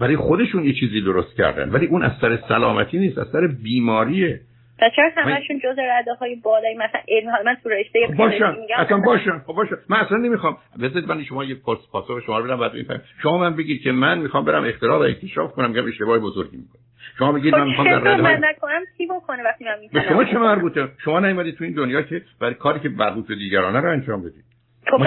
برای 0.00 0.16
خودشون 0.16 0.64
یه 0.64 0.72
چیزی 0.72 1.00
درست 1.00 1.36
کردن. 1.36 1.70
ولی 1.70 1.86
اون 1.86 2.02
از 2.02 2.12
سر 2.20 2.38
سلامتی 2.48 2.98
نیست 2.98 3.18
از 3.18 3.26
سر 3.32 3.46
بیماریه. 3.46 4.40
و 4.82 4.90
چرا 4.96 5.10
همشون 5.16 5.58
جز 5.58 5.78
رده 5.78 6.14
های 6.14 6.36
بالایی؟ 6.36 6.76
مثلا 6.76 7.00
علم 7.08 7.30
من 7.44 7.56
تو 7.62 7.68
رشته 7.68 8.06
خب 8.06 8.14
باشن. 8.14 8.56
اصلا 8.76 8.98
باشن. 8.98 9.38
خب 9.38 9.52
باشن. 9.52 9.76
من 9.88 9.96
اصلا 9.96 10.18
نمی‌خوام. 10.18 10.56
بذارید 10.82 11.08
من 11.08 11.24
شما 11.24 11.44
یه 11.44 11.54
پاسخ 11.54 12.20
شما 12.26 12.38
رو 12.38 12.44
بدم 12.44 12.56
بعد 12.56 12.74
میفهم 12.74 13.00
شما 13.22 13.38
من 13.38 13.56
بگید 13.56 13.82
که 13.82 13.92
من 13.92 14.18
می‌خوام 14.18 14.44
برم 14.44 14.64
اختراع 14.64 14.98
و 14.98 15.02
اکتشاف 15.02 15.52
کنم 15.52 15.72
که 15.72 15.82
اشتباه 15.82 16.18
بزرگی 16.18 16.56
می‌کنم. 16.56 16.82
شما 17.18 17.32
بگید 17.32 17.54
من 17.54 17.66
می‌خوام 17.66 17.90
در 17.90 17.98
رده 17.98 18.22
من 18.22 18.40
نکنم؟ 18.44 18.80
چی 18.98 19.06
بکنه 19.06 19.42
وقتی 19.42 19.64
من 19.64 19.80
می‌تونم 19.80 20.04
شما 20.08 20.24
چه 20.24 20.38
مربوطه؟ 20.38 20.88
شما 21.04 21.20
نیومدید 21.20 21.56
تو 21.56 21.64
این 21.64 21.74
دنیا 21.74 22.02
که 22.02 22.22
برای 22.40 22.54
کاری 22.54 22.80
که 22.80 22.88
مربوط 22.88 23.26
به 23.26 23.34
دیگرانه 23.34 23.80
رو 23.80 23.90
انجام 23.90 24.20
بدید. 24.20 24.44
خب 24.86 25.02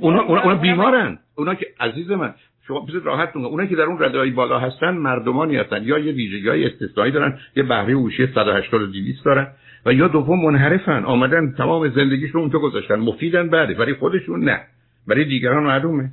اونا, 0.00 0.22
اونا 0.22 0.54
بیمارن. 0.54 1.18
اونا 1.36 1.54
که 1.54 1.66
عزیز 1.80 2.10
من. 2.10 2.34
شما 2.68 2.80
بذارید 2.80 3.06
راحت 3.06 3.36
اونایی 3.36 3.68
که 3.68 3.76
در 3.76 3.82
اون 3.82 4.02
رده 4.02 4.30
بالا 4.30 4.58
هستن 4.58 4.90
مردمانی 4.90 5.56
هستن. 5.56 5.82
یا 5.82 5.98
یه 5.98 6.12
ویژگی 6.12 6.48
های 6.48 6.66
استثنایی 6.66 7.12
دارن 7.12 7.38
یه 7.56 7.62
بهره 7.62 7.94
هوشی 7.94 8.26
180 8.26 8.82
و 8.82 8.86
200 8.86 9.24
دارن 9.24 9.46
و 9.86 9.92
یا 9.92 10.08
دوم 10.08 10.44
منحرفن. 10.46 11.04
آمدن 11.04 11.52
تمام 11.58 11.88
زندگیشون 11.88 12.40
اونجا 12.40 12.58
گذاشتن. 12.58 12.94
مفیدن 12.94 13.48
بعد 13.48 13.76
برای 13.76 13.94
خودشون 13.94 14.44
نه. 14.44 14.60
برای 15.08 15.24
دیگران 15.24 15.62
معلومه. 15.62 16.10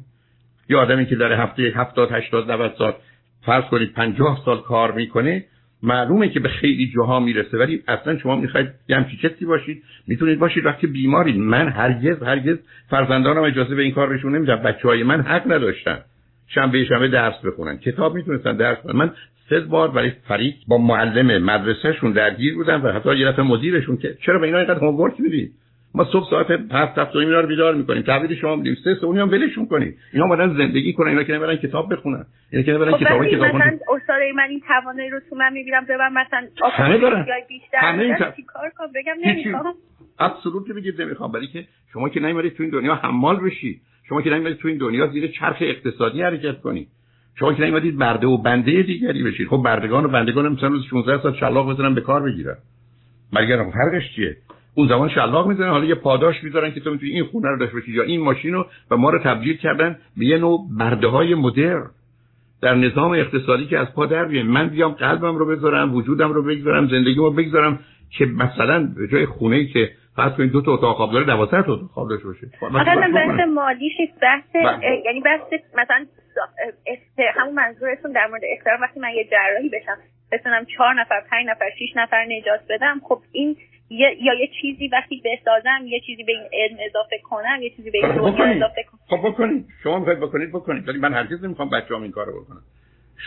یا 0.70 0.80
آدمی 0.82 1.06
که 1.06 1.16
در 1.16 1.34
هفته 1.34 1.64
70 1.64 2.12
80 2.12 2.52
90 2.52 2.74
سال 2.78 2.94
فرض 3.46 3.64
کنید 3.64 3.94
50 3.94 4.42
سال 4.46 4.62
کار 4.62 4.92
می‌کنه 4.92 5.46
معلومه 5.84 6.30
که 6.30 6.40
به 6.40 6.50
خیلی 6.50 6.92
جاها 6.96 7.20
می‌رسه. 7.20 7.58
ولی 7.58 7.84
اصلا 7.88 8.18
شما 8.18 8.36
می‌خواید 8.36 8.70
یه 8.90 8.96
همچی 8.96 9.18
کسی 9.18 9.46
باشید. 9.46 9.84
می‌تونید 10.08 10.40
باشید 10.40 10.66
وقتی 10.66 10.88
بیمارید. 10.88 11.38
من 11.38 11.70
هرگز 11.70 12.24
هرگز 12.24 12.58
فرزندانم 12.90 13.44
اجازه 13.44 13.76
به 13.76 13.82
این 13.82 13.92
کار 13.92 14.10
بهشون 14.10 14.36
نمیدم. 14.36 14.56
بچه 14.56 14.88
های 14.88 15.04
من 15.04 15.22
حق 15.22 15.52
نداشتن. 15.52 16.00
شنبه 16.54 16.86
شنبه 16.86 17.08
درس 17.08 17.46
بخونن. 17.46 17.78
کتاب 17.78 18.16
می‌تونستن 18.16 18.58
درس 18.58 18.78
بخونن 18.78 18.96
من 18.96 19.12
سه 19.50 19.60
بار 19.60 19.92
برای 19.92 20.12
فریق 20.28 20.56
با 20.68 20.78
معلم 20.78 21.44
مدرسهشون 21.44 22.12
درگیر 22.12 22.56
بودم 22.56 22.86
و 22.86 22.88
حتی 22.88 23.18
یه 23.18 23.28
دفعه 23.28 23.46
مدیرشون 23.46 23.98
که 23.98 24.18
چرا 24.26 24.40
به 24.40 24.46
اینا 24.46 24.58
اینقدر 24.58 24.80
هومورک 24.80 25.14
می‌دید 25.20 25.52
ما 25.96 26.06
صبح 26.06 26.30
ساعت 26.30 26.52
هفت 26.52 26.98
هفت 26.98 27.16
اینا 27.16 27.40
رو 27.40 27.48
بیدار 27.48 27.76
می‌کنیم. 27.76 28.02
تحویل 28.02 28.36
شما 28.36 28.56
میدیم. 28.56 28.76
سه 28.84 28.96
سه 28.96 29.08
هم 29.08 29.32
ولشون 29.32 29.66
کنید. 29.68 29.98
اینا 30.14 30.26
اومدن 30.26 30.58
زندگی 30.58 30.94
کنن. 30.94 31.08
اینا 31.08 31.24
که 31.24 31.34
نمیرن 31.34 31.56
کتاب 31.56 31.94
بخونن. 31.94 32.26
اینا 32.52 32.66
که 32.66 32.72
نمیرن 32.72 32.92
خب 32.92 33.00
کتاب 33.00 33.26
کتاب 33.26 33.56
مثلا 33.56 33.80
استاد 33.96 34.22
من 34.36 34.50
این 34.50 34.62
توانایی 34.68 35.10
رو 35.10 35.20
تو 35.30 35.36
من 35.36 35.54
می‌بینم. 35.54 35.86
من 36.00 36.22
مثلا 36.22 36.48
همه 36.72 36.98
دارن. 36.98 37.26
همه 37.74 38.04
این 38.04 38.16
چیکار 38.16 38.72
کنم؟ 38.78 38.88
بگم 38.96 39.16
نمی‌خوام. 39.26 39.74
ابسولوت 40.20 40.72
بگید 40.72 41.02
نمی‌خوام. 41.02 41.32
برای 41.32 41.48
که 41.48 41.64
شما 41.94 42.10
که 42.10 42.20
نمیرید 42.20 42.54
تو 42.54 42.64
این 42.64 42.72
دنیا 42.72 42.96
حمال 42.96 43.40
بشید 43.40 43.82
شما 44.12 44.22
که 44.22 44.30
نمی‌دید 44.30 44.58
تو 44.58 44.68
این 44.68 44.78
دنیا 44.78 45.08
زیر 45.08 45.28
چرخ 45.28 45.58
اقتصادی 45.62 46.22
حرکت 46.22 46.62
کنید 46.62 46.88
شما 47.36 47.54
که 47.54 47.64
نمی‌دید 47.64 47.98
برده 47.98 48.28
و 48.28 48.38
بنده 48.38 48.84
دیگری 48.84 49.24
بشید 49.24 49.48
خب 49.48 49.58
بردگان 49.58 50.06
و 50.06 50.08
بندگان 50.08 50.58
روز 50.58 50.86
16 50.90 51.24
ساعت 51.24 51.36
شلاق 51.36 51.74
بزنن 51.74 51.96
به 51.96 52.02
کار 52.02 52.22
بگیرن. 52.22 52.58
مگر 53.34 53.58
فرقش 53.58 54.16
چیه؟ 54.16 54.38
اون 54.76 54.88
زمان 54.88 55.10
شلاق 55.10 55.48
می‌زنن 55.48 55.70
حالا 55.70 55.86
یه 55.86 55.96
پاداش 55.96 56.44
می‌ذارن 56.44 56.72
که 56.72 56.80
تو 56.80 56.92
می‌تونی 56.92 57.12
این 57.12 57.24
خونه 57.24 57.50
رو 57.50 57.58
داشته 57.58 57.74
باشی 57.76 57.92
یا 57.92 58.04
این 58.04 58.22
ماشین 58.22 58.54
رو 58.54 58.66
و 58.92 58.98
ما 58.98 59.10
رو 59.10 59.20
تبدیل 59.20 59.58
کردن 59.58 59.98
به 60.18 60.26
یه 60.26 60.38
نوع 60.38 60.68
برده 60.78 61.08
های 61.08 61.36
مدر 61.36 61.82
در 62.62 62.76
نظام 62.76 63.12
اقتصادی 63.12 63.66
که 63.66 63.80
از 63.80 63.94
پا 63.94 64.06
در 64.06 64.44
من 64.44 64.70
بیام 64.70 64.92
قلبم 64.92 65.36
رو 65.36 65.46
بذارم 65.46 65.96
وجودم 65.96 66.34
رو 66.34 66.44
بگذارم 66.44 66.88
زندگیمو 66.88 67.30
بگذارم 67.30 67.80
که 68.10 68.26
مثلا 68.26 68.94
به 68.96 69.08
جای 69.08 69.26
خونه 69.26 69.66
که 69.66 69.92
فرض 70.16 70.38
کنید 70.38 70.52
دو 70.52 70.62
تا 70.62 70.74
اتاق 70.74 70.96
خواب 70.96 71.12
داره 71.12 71.26
12 71.26 71.64
تا 71.64 71.74
اتاق 71.74 71.90
خواب 71.94 72.10
داشته 72.10 72.26
باشه 72.26 72.48
مثلا 72.62 73.12
بحث 73.16 73.48
مالیش 73.48 73.94
بحث 74.22 74.56
بله. 74.56 75.02
یعنی 75.06 75.22
بحث 75.22 75.42
مثلا 75.78 76.06
همون 77.36 77.54
منظورتون 77.54 78.12
در 78.12 78.28
مورد 78.28 78.42
احترام 78.44 78.82
وقتی 78.82 79.00
من 79.00 79.10
یه 79.10 79.28
جراحی 79.32 79.70
بشم 79.70 79.98
بتونم 80.32 80.66
چهار 80.66 80.94
نفر 81.02 81.22
پنج 81.32 81.48
نفر 81.48 81.70
شش 81.80 81.96
نفر 81.96 82.26
نجات 82.26 82.60
بدم 82.70 83.02
خب 83.04 83.22
این 83.32 83.58
یا 83.92 84.34
یه 84.34 84.50
چیزی 84.62 84.88
وقتی 84.88 85.22
بسازم 85.26 85.86
یه 85.86 86.00
چیزی 86.00 86.24
به 86.24 86.32
این 86.32 86.50
علم 86.54 86.78
اضافه 86.90 87.18
کنم 87.24 87.62
یه 87.62 87.70
چیزی 87.70 87.92
به 87.92 87.98
این 87.98 88.08
خب 88.08 88.38
دنیا 88.38 88.56
اضافه 88.56 88.84
کنم. 88.84 89.18
خب 89.18 89.28
بکنید. 89.28 89.66
شما 89.84 90.00
می‌خواید 90.00 90.20
بکنید 90.20 90.50
بکنید. 90.50 90.88
ولی 90.88 91.00
من 91.00 91.14
هرگز 91.14 91.44
نمی‌خوام 91.44 91.70
بچه‌ام 91.70 92.02
این 92.02 92.12
کارو 92.12 92.44
بکنم. 92.44 92.62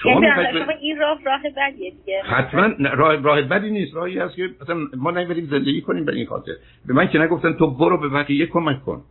شما 0.03 0.21
می‌خواید 0.21 0.51
شما 0.51 0.73
این 0.81 0.99
راه 0.99 1.19
راه 1.25 1.41
بدیه 1.57 1.91
دیگه. 1.91 2.23
حتما 2.23 2.71
راه 2.95 3.23
راه 3.23 3.43
بدی 3.43 3.71
نیست. 3.71 3.95
راهی 3.95 4.19
هست 4.19 4.37
که 4.37 4.51
مثلا 4.63 4.77
ما 4.97 5.11
نمیریم 5.11 5.45
زندگی 5.51 5.81
کنیم 5.81 6.05
به 6.05 6.13
این 6.13 6.27
خاطر. 6.27 6.53
به 6.87 6.95
من 6.95 7.09
که 7.09 7.19
نگفتن 7.19 7.53
تو 7.53 7.71
برو 7.71 8.01
به 8.01 8.09
بقیه 8.09 8.47
کمک 8.47 8.85
کن. 8.85 9.03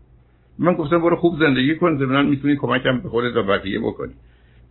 من 0.59 0.73
گفتم 0.73 1.01
برو 1.01 1.15
خوب 1.15 1.39
زندگی 1.39 1.75
کن 1.75 1.97
زمینان 1.97 2.25
می‌تونی 2.25 2.55
کمکم 2.55 2.99
به 2.99 3.09
خودت 3.09 3.35
و 3.35 3.43
بقیه 3.43 3.79
بکنی. 3.79 4.13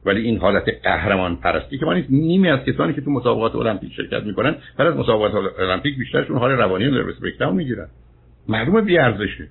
ولی 0.05 0.21
این 0.21 0.39
حالت 0.39 0.65
قهرمان 0.83 1.37
پرستی 1.37 1.79
که 1.79 1.87
من 1.87 2.05
نیمی 2.11 2.49
از 2.49 2.65
کسانی 2.65 2.93
که 2.93 3.01
تو 3.01 3.11
مسابقات 3.11 3.55
المپیک 3.55 3.93
شرکت 3.93 4.23
می‌کنن 4.25 4.57
بعد 4.79 4.89
از 4.89 4.97
مسابقات 4.97 5.35
المپیک 5.59 5.99
بیشترشون 5.99 6.39
حال 6.39 6.51
روانی 6.51 6.85
نروس 6.85 7.21
بریکداون 7.21 7.57
می‌گیرن. 7.57 7.89
معلومه 8.49 8.81
بی 8.81 8.99
ارزشه 8.99 9.49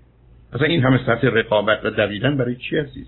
اصلا 0.53 0.67
این 0.67 0.83
همه 0.83 0.99
سطح 1.05 1.27
رقابت 1.27 1.85
و 1.85 1.89
دویدن 1.89 2.37
برای 2.37 2.55
چی 2.55 2.77
هستید 2.77 3.07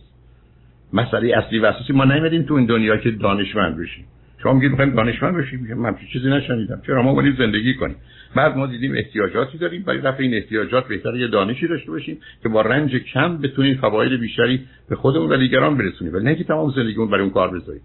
مسئله 0.94 1.38
اصلی 1.38 1.60
و 1.60 1.66
اساسی. 1.66 1.94
ما 1.94 2.06
نمیدیم 2.06 2.44
تو 2.44 2.54
این 2.54 2.66
دنیا 2.66 2.98
که 2.98 3.12
دانشمند 3.12 3.78
بشیم. 3.78 4.06
شما 4.44 4.54
میگید 4.54 4.70
می‌خوایم 4.70 4.96
دانشمند 4.96 5.38
بشیم؟ 5.38 5.74
من 5.74 5.96
چیزی 6.14 6.30
نشنیدم. 6.30 6.82
چرا 6.88 7.04
ما 7.04 7.14
باید 7.14 7.38
زندگی 7.38 7.74
کنیم. 7.74 7.96
بعد 8.36 8.58
ما 8.58 8.68
دیدیم 8.68 8.94
احتیاجاتی 8.96 9.58
داریم. 9.58 9.84
برای 9.84 10.02
رفع 10.02 10.24
این 10.24 10.34
احتیاجات 10.34 10.88
بهتره 10.88 11.20
یه 11.20 11.28
دانشی 11.28 11.68
داشته 11.68 11.92
باشیم 11.92 12.18
که 12.44 12.50
با 12.50 12.62
رنج 12.62 12.96
کم 12.96 13.38
بتونیم 13.38 13.78
فواید 13.78 14.20
بیشتری 14.20 14.66
به 14.90 14.96
خودمون 14.96 15.32
و 15.32 15.38
دیگران 15.38 15.78
برسونیم. 15.78 16.14
ولی 16.14 16.24
نه 16.24 16.36
که 16.36 16.44
تمام 16.44 16.72
زندگیمون 16.72 17.10
برای 17.10 17.22
اون 17.22 17.34
کار 17.34 17.60
بذاریم. 17.60 17.82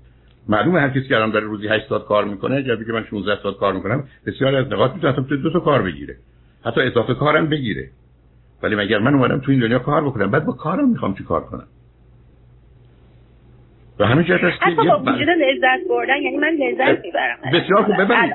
معلومه 0.49 0.81
هر 0.81 0.88
کسی 0.88 1.09
که 1.09 1.16
الان 1.16 1.31
داره 1.31 1.47
روزی 1.47 1.68
8 1.68 1.88
ساعت 1.88 2.05
کار 2.05 2.25
می‌کنه 2.25 2.57
اگر 2.57 2.77
بگه 2.77 2.92
من 2.92 3.05
16 3.11 3.42
ساعت 3.42 3.57
کار 3.57 3.75
می‌کنم 3.75 4.05
بسیار 4.27 4.55
از 4.55 4.66
نقاط 4.66 4.94
می‌تونه 4.94 5.12
حتی 5.12 5.37
دو 5.37 5.53
تا 5.53 5.61
کار 5.61 5.83
بگیره. 5.83 6.16
حتی 6.64 6.81
اضافه 6.81 7.14
کارم 7.14 7.49
بگیره. 7.49 7.90
ولی 8.62 8.75
مگر 8.75 8.99
من 8.99 9.14
اومدم 9.14 9.38
تو 9.38 9.51
این 9.51 9.61
دنیا 9.61 9.79
کار 9.79 10.05
بکنم؟ 10.05 10.31
بعد 10.31 10.44
با 10.44 10.53
کارم 10.53 10.88
می‌خوام 10.88 11.14
چی 11.14 11.25
کار 11.25 11.40
کنم؟ 11.40 11.66
و 13.98 14.06
همین 14.06 14.24
جهت 14.24 14.44
است 14.44 14.61
که 14.61 14.70
با 14.70 14.98
وجود 15.00 15.28
لذت 15.28 15.88
بردن 15.88 16.22
یعنی 16.22 16.37
من 16.37 16.48
لذت 16.48 17.04
می‌برم. 17.04 17.38
بسیار 17.52 17.82
خوب. 17.82 17.96
ببینید 17.96 18.34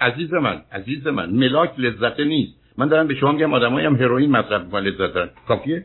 عزیز 0.00 0.34
من 0.34 0.62
عزیز 0.72 1.06
من 1.06 1.30
ملاک 1.30 1.70
لذت 1.78 2.20
نیست. 2.20 2.52
من 2.78 2.88
دارم 2.88 3.06
به 3.06 3.14
شما 3.14 3.32
میگم 3.32 3.54
آدمایی 3.54 3.86
هم 3.86 3.96
هروئین 3.96 4.30
مصرف 4.30 4.62
می‌کنن 4.62 4.82
لذت 4.82 5.14
دارن 5.14 5.28
کافیه 5.48 5.84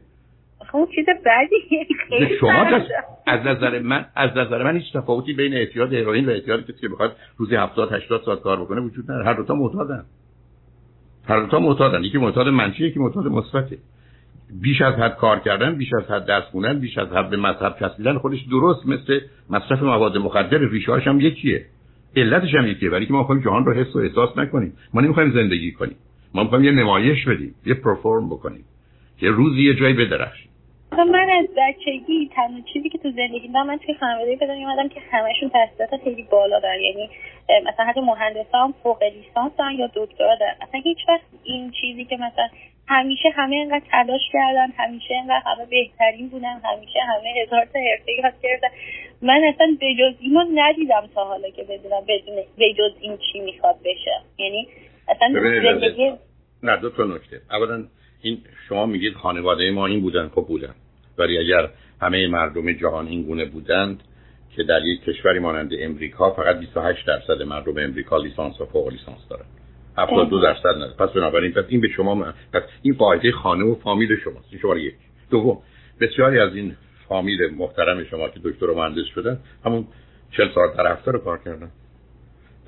خب 0.71 0.87
چیز 0.95 1.05
بدی. 1.05 1.85
خیلی 2.09 2.37
شما 2.39 2.65
از 3.27 3.39
نظر 3.45 3.79
من 3.79 4.05
از 4.15 4.29
نظر 4.37 4.63
من 4.63 4.77
هیچ 4.77 4.93
تفاوتی 4.93 5.33
بین 5.33 5.53
اعتیاد 5.53 5.93
هروئین 5.93 6.25
و 6.25 6.29
اعتیاد 6.29 6.63
کسی 6.63 6.81
که 6.81 6.89
بخواد 6.89 7.15
روزی 7.37 7.55
70 7.55 7.93
80 7.93 8.21
ساعت 8.25 8.39
کار 8.39 8.61
بکنه 8.61 8.81
وجود 8.81 9.03
نداره. 9.11 9.25
هر 9.25 9.33
دو 9.33 9.43
تا 9.43 9.55
معتادن. 9.55 10.05
هر 11.29 11.39
دو 11.39 11.47
تا 11.47 11.59
معتادن. 11.59 12.03
یکی 12.03 12.17
معتاد 12.17 12.47
منفی 12.47 12.85
یکی 12.85 12.99
معتاد 12.99 13.27
مثبته. 13.27 13.77
بیش 14.61 14.81
از 14.81 14.93
حد 14.93 15.15
کار 15.15 15.39
کردن 15.39 15.75
بیش 15.75 15.93
از 15.93 16.11
حد 16.11 16.25
درس 16.25 16.43
خوندن 16.43 16.79
بیش 16.79 16.97
از 16.97 17.07
حد 17.07 17.29
به 17.29 17.37
مذهب 17.37 17.75
چسبیدن 17.79 18.17
خودش 18.17 18.39
درست 18.41 18.87
مثل 18.87 19.19
مصرف 19.49 19.83
مواد 19.83 20.17
مخدر 20.17 20.57
ریشه 20.57 20.93
هم 20.93 21.19
یکیه. 21.19 21.65
علتش 22.15 22.55
هم 22.55 22.67
یکیه 22.67 22.89
برای 22.89 23.05
که 23.05 23.13
ما 23.13 23.19
می‌خوایم 23.19 23.41
جهان 23.41 23.65
رو 23.65 23.73
حس 23.73 23.95
و 23.95 23.99
احساس 23.99 24.37
نکنیم. 24.37 24.73
ما 24.93 25.01
نمی‌خوایم 25.01 25.31
زندگی 25.31 25.71
کنیم. 25.71 25.95
ما 26.33 26.43
می‌خوایم 26.43 26.63
یه 26.65 26.71
نمایش 26.71 27.27
بدیم 27.27 27.55
یه 27.65 27.73
پرفورم 27.73 28.29
بکنیم. 28.29 28.65
یه 29.21 29.29
روزی 29.29 29.61
یه 29.61 29.75
جایی 29.75 29.93
بدرخشیم. 29.93 30.51
من 30.91 31.29
از 31.39 31.45
بچگی 31.57 32.29
تنها 32.35 32.61
چیزی 32.73 32.89
تو 33.11 33.17
زندگی 33.17 33.47
من 33.47 33.79
توی 33.85 33.95
خانواده 33.95 34.35
به 34.35 34.47
دنیا 34.47 34.69
اومدم 34.69 34.89
که 34.89 34.99
همشون 35.11 35.49
تحصیلات 35.49 36.03
خیلی 36.03 36.23
بالا 36.23 36.59
دارن. 36.59 36.81
یعنی 36.81 37.09
مثلا 37.65 37.85
حتی 37.85 37.99
مهندسان 37.99 38.73
فوق 38.83 39.03
لیسانس 39.03 39.51
دارن 39.57 39.71
یا 39.71 39.89
دکترا 39.95 40.35
دارن. 40.35 40.55
اصلا 40.61 40.81
هیچ 40.83 40.97
وقت 41.07 41.21
این 41.43 41.71
چیزی 41.81 42.05
که 42.05 42.15
مثلا 42.15 42.47
همیشه 42.87 43.29
همه 43.29 43.55
اینقدر 43.55 43.85
تلاش 43.91 44.21
کردن 44.33 44.71
همیشه 44.77 45.13
اینقدر 45.13 45.41
همه 45.45 45.65
بهترین 45.65 46.29
بودن 46.29 46.61
همیشه 46.63 46.99
همه 46.99 47.43
هزار 47.43 47.65
تا 47.65 47.79
حرفه 47.79 48.11
یاد 48.11 48.33
کردن. 48.43 48.67
من 49.21 49.43
اصلا 49.53 49.77
به 49.79 49.95
جز 49.99 50.15
اینو 50.19 50.45
ندیدم 50.55 51.09
تا 51.15 51.25
حالا 51.25 51.49
که 51.49 51.63
بدونم 51.63 52.01
بدون 52.07 52.35
به 52.57 52.73
جز 52.73 52.91
این 53.01 53.17
چی 53.17 53.39
می‌خواد 53.39 53.75
بشه. 53.85 54.11
یعنی 54.37 54.67
اصلا 55.07 55.33
زندگی 55.63 56.13
نه 56.63 56.77
دو 56.77 56.89
تا 56.89 57.03
نکته. 57.03 57.41
اولا 57.51 57.83
این 58.21 58.37
شما 58.69 58.85
میگید 58.85 59.13
خانواده 59.13 59.71
ما 59.71 59.87
این 59.87 60.01
بودن 60.01 60.27
خب 60.27 60.45
بودن. 60.47 60.75
ولی 61.17 61.37
اگر 61.37 61.69
همه 62.01 62.27
مردم 62.27 62.73
جهان 62.73 63.07
این 63.07 63.23
گونه 63.23 63.45
بودند 63.45 64.03
که 64.55 64.63
در 64.63 64.85
یک 64.85 65.01
کشوری 65.03 65.39
مانند 65.39 65.71
امریکا 65.79 66.29
فقط 66.29 66.59
28 66.59 67.07
درصد 67.07 67.41
مردم 67.41 67.77
امریکا 67.77 68.17
لیسانس 68.17 68.61
و 68.61 68.65
فوق 68.65 68.87
لیسانس 68.87 69.27
دارن. 69.29 69.45
72 69.97 70.41
درصد 70.41 70.77
نه. 70.77 70.87
پس 70.87 71.09
بنابراین 71.09 71.51
پس 71.51 71.65
این 71.67 71.81
به 71.81 71.87
شما 71.87 72.33
پس 72.53 72.61
این 72.81 72.93
قاعده 72.93 73.31
خانه 73.31 73.65
و 73.65 73.75
فامیل 73.75 74.19
شماست. 74.23 74.47
این 74.51 74.61
شماره 74.61 74.81
یک. 74.81 74.93
دوم 75.29 75.57
بسیاری 75.99 76.39
از 76.39 76.55
این 76.55 76.75
فامیل 77.07 77.55
محترم 77.57 78.03
شما 78.03 78.29
که 78.29 78.39
دکتر 78.43 78.69
و 78.69 78.75
مهندس 78.75 79.05
شدن 79.15 79.39
همون 79.65 79.87
40 80.37 80.47
ساعت 80.55 80.77
در 80.77 80.91
هفته 80.91 81.11
رو 81.11 81.19
کار 81.19 81.39
کردن. 81.45 81.71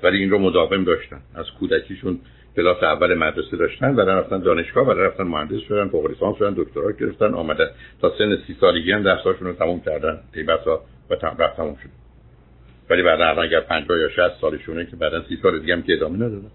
ولی 0.02 0.18
این 0.18 0.30
رو 0.30 0.38
مداوم 0.38 0.84
داشتن. 0.84 1.20
از 1.34 1.46
کودکیشون 1.60 2.20
کلاس 2.56 2.82
اول 2.82 3.14
مدرسه 3.14 3.56
داشتن 3.56 3.94
و 3.94 4.00
رفتن 4.00 4.38
دانشگاه 4.38 4.86
و 4.86 4.90
رفتن 4.90 5.24
مهندس 5.24 5.60
شدن 5.68 5.88
فوق 5.88 6.06
لیسانس 6.06 6.36
شدن 6.36 6.54
دکترا 6.56 6.92
گرفتن 6.92 7.34
آمدن 7.34 7.66
تا 8.00 8.12
سن 8.18 8.36
سی 8.46 8.56
سالگی 8.60 8.92
هم 8.92 9.02
درساشون 9.02 9.48
رو 9.48 9.52
تموم 9.52 9.80
کردن 9.80 10.20
ای 10.34 10.42
بسا 10.42 10.82
و 11.10 11.14
رفت 11.14 11.56
تموم 11.56 11.76
شد. 11.82 11.88
ولی 12.90 13.08
الان 13.08 13.38
اگر 13.38 13.60
50 13.60 13.98
یا 13.98 14.08
60 14.08 14.40
سالشونه 14.40 14.86
که 14.86 14.96
بعدا 14.96 15.22
سی 15.28 15.38
سال 15.42 15.58
دیگه 15.58 15.76
هم 15.76 15.82
که 15.82 15.92
ادامه 15.92 16.16
ندادن. 16.16 16.50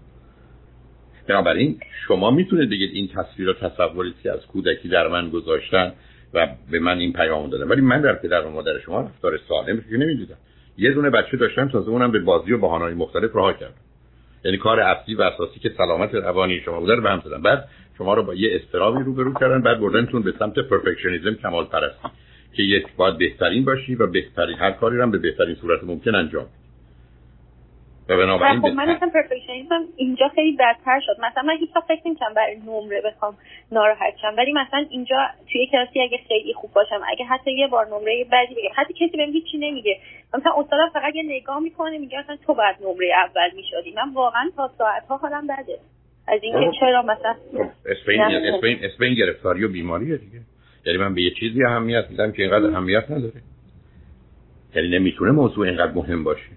بنابراین 1.28 1.80
شما 2.06 2.30
می‌تونید 2.30 2.70
بگید 2.70 2.90
این 2.92 3.08
تصویر 3.08 3.48
و 3.48 3.52
تصوری 3.52 4.14
که 4.22 4.32
از 4.32 4.46
کودکی 4.46 4.88
در 4.88 5.08
من 5.08 5.30
گذاشتن 5.30 5.92
و 6.34 6.48
به 6.70 6.78
من 6.80 6.98
این 6.98 7.12
پیام 7.12 7.50
دادن. 7.50 7.68
ولی 7.68 7.80
من 7.80 8.00
در 8.00 8.14
پدر 8.14 8.40
و 8.40 8.50
مادر 8.50 8.78
شما 8.78 9.00
رفتار 9.00 9.38
سالم 9.48 9.80
که 9.90 9.96
نمی‌دیدم. 9.96 10.36
یه 10.78 10.92
دونه 10.92 11.10
بچه 11.10 11.36
داشتم 11.36 11.68
تازه 11.68 11.88
اونم 11.88 12.12
به 12.12 12.18
بازی 12.18 12.52
و 12.52 12.58
بهانه‌های 12.58 12.94
مختلف 12.94 13.36
راه 13.36 13.58
کردم. 13.58 13.89
یعنی 14.44 14.56
کار 14.56 14.80
اصلی 14.80 15.14
و 15.14 15.22
اساسی 15.22 15.60
که 15.60 15.68
سلامت 15.76 16.14
روانی 16.14 16.60
شما 16.60 16.80
بوده 16.80 16.94
رو 16.94 17.02
به 17.02 17.10
هم 17.10 17.22
زدن. 17.24 17.42
بعد 17.42 17.68
شما 17.98 18.14
رو 18.14 18.22
با 18.22 18.34
یه 18.34 18.60
استرابی 18.62 19.04
روبرو 19.04 19.34
کردن 19.34 19.62
بعد 19.62 19.80
بردنتون 19.80 20.22
به 20.22 20.32
سمت 20.38 20.58
پرفکشنیسم 20.58 21.34
کمال 21.34 21.64
پرستی 21.64 22.08
که 22.56 22.62
یک 22.62 22.86
باید 22.96 23.18
بهترین 23.18 23.64
باشی 23.64 23.94
و 23.94 24.06
بهترین 24.06 24.58
هر 24.58 24.70
کاری 24.70 24.96
رو 24.96 25.10
به 25.10 25.18
بهترین 25.18 25.54
صورت 25.54 25.84
ممکن 25.84 26.14
انجام 26.14 26.46
و 28.10 28.16
بنابراین 28.16 28.60
خب 28.60 28.66
من 28.66 28.96
مثلا 28.96 29.08
پرفکشنیسم 29.08 29.84
اینجا 29.96 30.28
خیلی 30.28 30.56
بدتر 30.56 31.00
شد. 31.06 31.16
مثلا 31.20 31.42
من 31.42 31.56
هیچ 31.56 31.70
فکر 31.88 32.00
نمی‌کنم 32.06 32.34
برای 32.34 32.56
نمره 32.56 33.00
بخوام 33.00 33.36
ناراحت 33.72 34.14
شم. 34.22 34.34
ولی 34.38 34.52
مثلا 34.52 34.86
اینجا 34.90 35.16
توی 35.52 35.66
کلاسی 35.66 36.00
اگه 36.00 36.18
خیلی 36.28 36.54
خوب 36.54 36.70
باشم 36.72 37.00
اگه 37.12 37.24
حتی 37.24 37.52
یه 37.52 37.66
بار 37.68 37.86
نمره 37.86 38.24
بعدی 38.32 38.54
بگم. 38.54 38.70
حتی 38.76 38.94
کسی 38.94 39.16
بهم 39.16 39.32
هیچی 39.32 39.58
نمیگه. 39.58 39.96
مثلا 40.34 40.52
استادم 40.58 40.90
فقط 40.92 41.14
یه 41.14 41.22
نگاه 41.22 41.60
می‌کنه 41.60 41.98
میگه 41.98 42.18
مثلا 42.18 42.36
تو 42.46 42.54
بعد 42.54 42.76
نمره 42.80 43.12
اول 43.16 43.50
می‌شدی. 43.56 43.92
من 43.92 44.12
واقعا 44.14 44.50
تا 44.56 44.70
ساعت 44.78 45.06
ها 45.06 45.16
حالم 45.16 45.46
بده. 45.46 45.78
از 46.28 46.40
اینکه 46.42 46.70
خب. 46.70 46.80
چرا 46.80 47.02
مثلا 47.02 47.34
اسپین 47.86 48.20
اسپین 48.20 48.78
اسپین 48.84 49.14
گرفتاری 49.14 49.64
و 49.64 49.68
بیماریه 49.68 50.16
دیگه. 50.16 50.40
یعنی 50.86 50.98
من 50.98 51.14
به 51.14 51.22
یه 51.22 51.30
چیزی 51.40 51.64
اهمیت 51.64 52.04
میدم 52.10 52.32
که 52.32 52.42
اینقدر 52.42 52.66
اهمیت 52.66 53.10
نداره. 53.10 53.42
یعنی 54.74 54.98
نمی‌تونه 54.98 55.30
موضوع 55.30 55.66
اینقدر 55.66 55.92
مهم 55.92 56.24
باشه. 56.24 56.50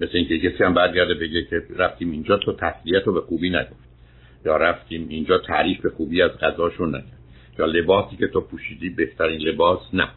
مثل 0.00 0.10
اینکه 0.12 0.38
کسی 0.38 0.64
هم 0.64 0.74
برگرده 0.74 1.14
بگه 1.14 1.42
که 1.42 1.62
رفتیم 1.76 2.10
اینجا 2.10 2.36
تو 2.36 2.52
تسلیت 2.52 3.02
رو 3.04 3.12
به 3.12 3.20
خوبی 3.20 3.50
نگفت 3.50 3.84
یا 4.46 4.56
رفتیم 4.56 5.06
اینجا 5.08 5.38
تعریف 5.38 5.80
به 5.80 5.90
خوبی 5.90 6.22
از 6.22 6.30
غذاشون 6.30 6.88
نکرد 6.88 7.18
یا 7.58 7.66
لباسی 7.66 8.16
که 8.16 8.26
تو 8.26 8.40
پوشیدی 8.40 8.90
بهترین 8.90 9.40
لباس 9.40 9.80
نبود. 9.92 10.10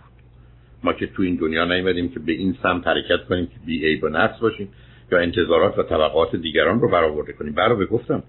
ما 0.84 0.94
که 0.94 1.08
تو 1.08 1.24
این 1.24 1.36
دنیا 1.36 1.66
نیومدیم 1.66 2.10
که 2.10 2.20
به 2.20 2.32
این 2.32 2.58
سمت 2.64 2.88
حرکت 2.88 3.26
کنیم 3.30 3.46
که 3.48 3.56
بی 3.66 3.96
و 3.96 4.10
نقص 4.10 4.40
باشیم 4.40 4.70
یا 5.12 5.20
انتظارات 5.20 5.80
و 5.80 5.84
طبقات 5.84 6.36
دیگران 6.36 6.82
رو 6.82 6.90
برآورده 6.90 7.34
کنیم. 7.34 7.54
برای 7.54 7.86
گفتم 7.86 8.24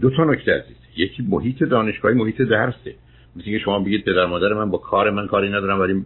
دو 0.00 0.10
تا 0.10 0.24
نکته 0.24 0.52
عزیز. 0.52 0.76
یکی 0.96 1.22
محیط 1.28 1.62
دانشگاهی 1.62 2.14
محیط 2.14 2.42
درسه 2.42 2.94
مثل 3.36 3.44
اینکه 3.44 3.64
شما 3.64 3.78
بگید 3.78 4.04
پدر 4.04 4.26
مادر 4.26 4.54
من 4.54 4.70
با 4.70 4.78
کار 4.78 5.10
من 5.10 5.26
کاری 5.26 5.48
ندارم 5.48 5.80
ولی 5.80 6.04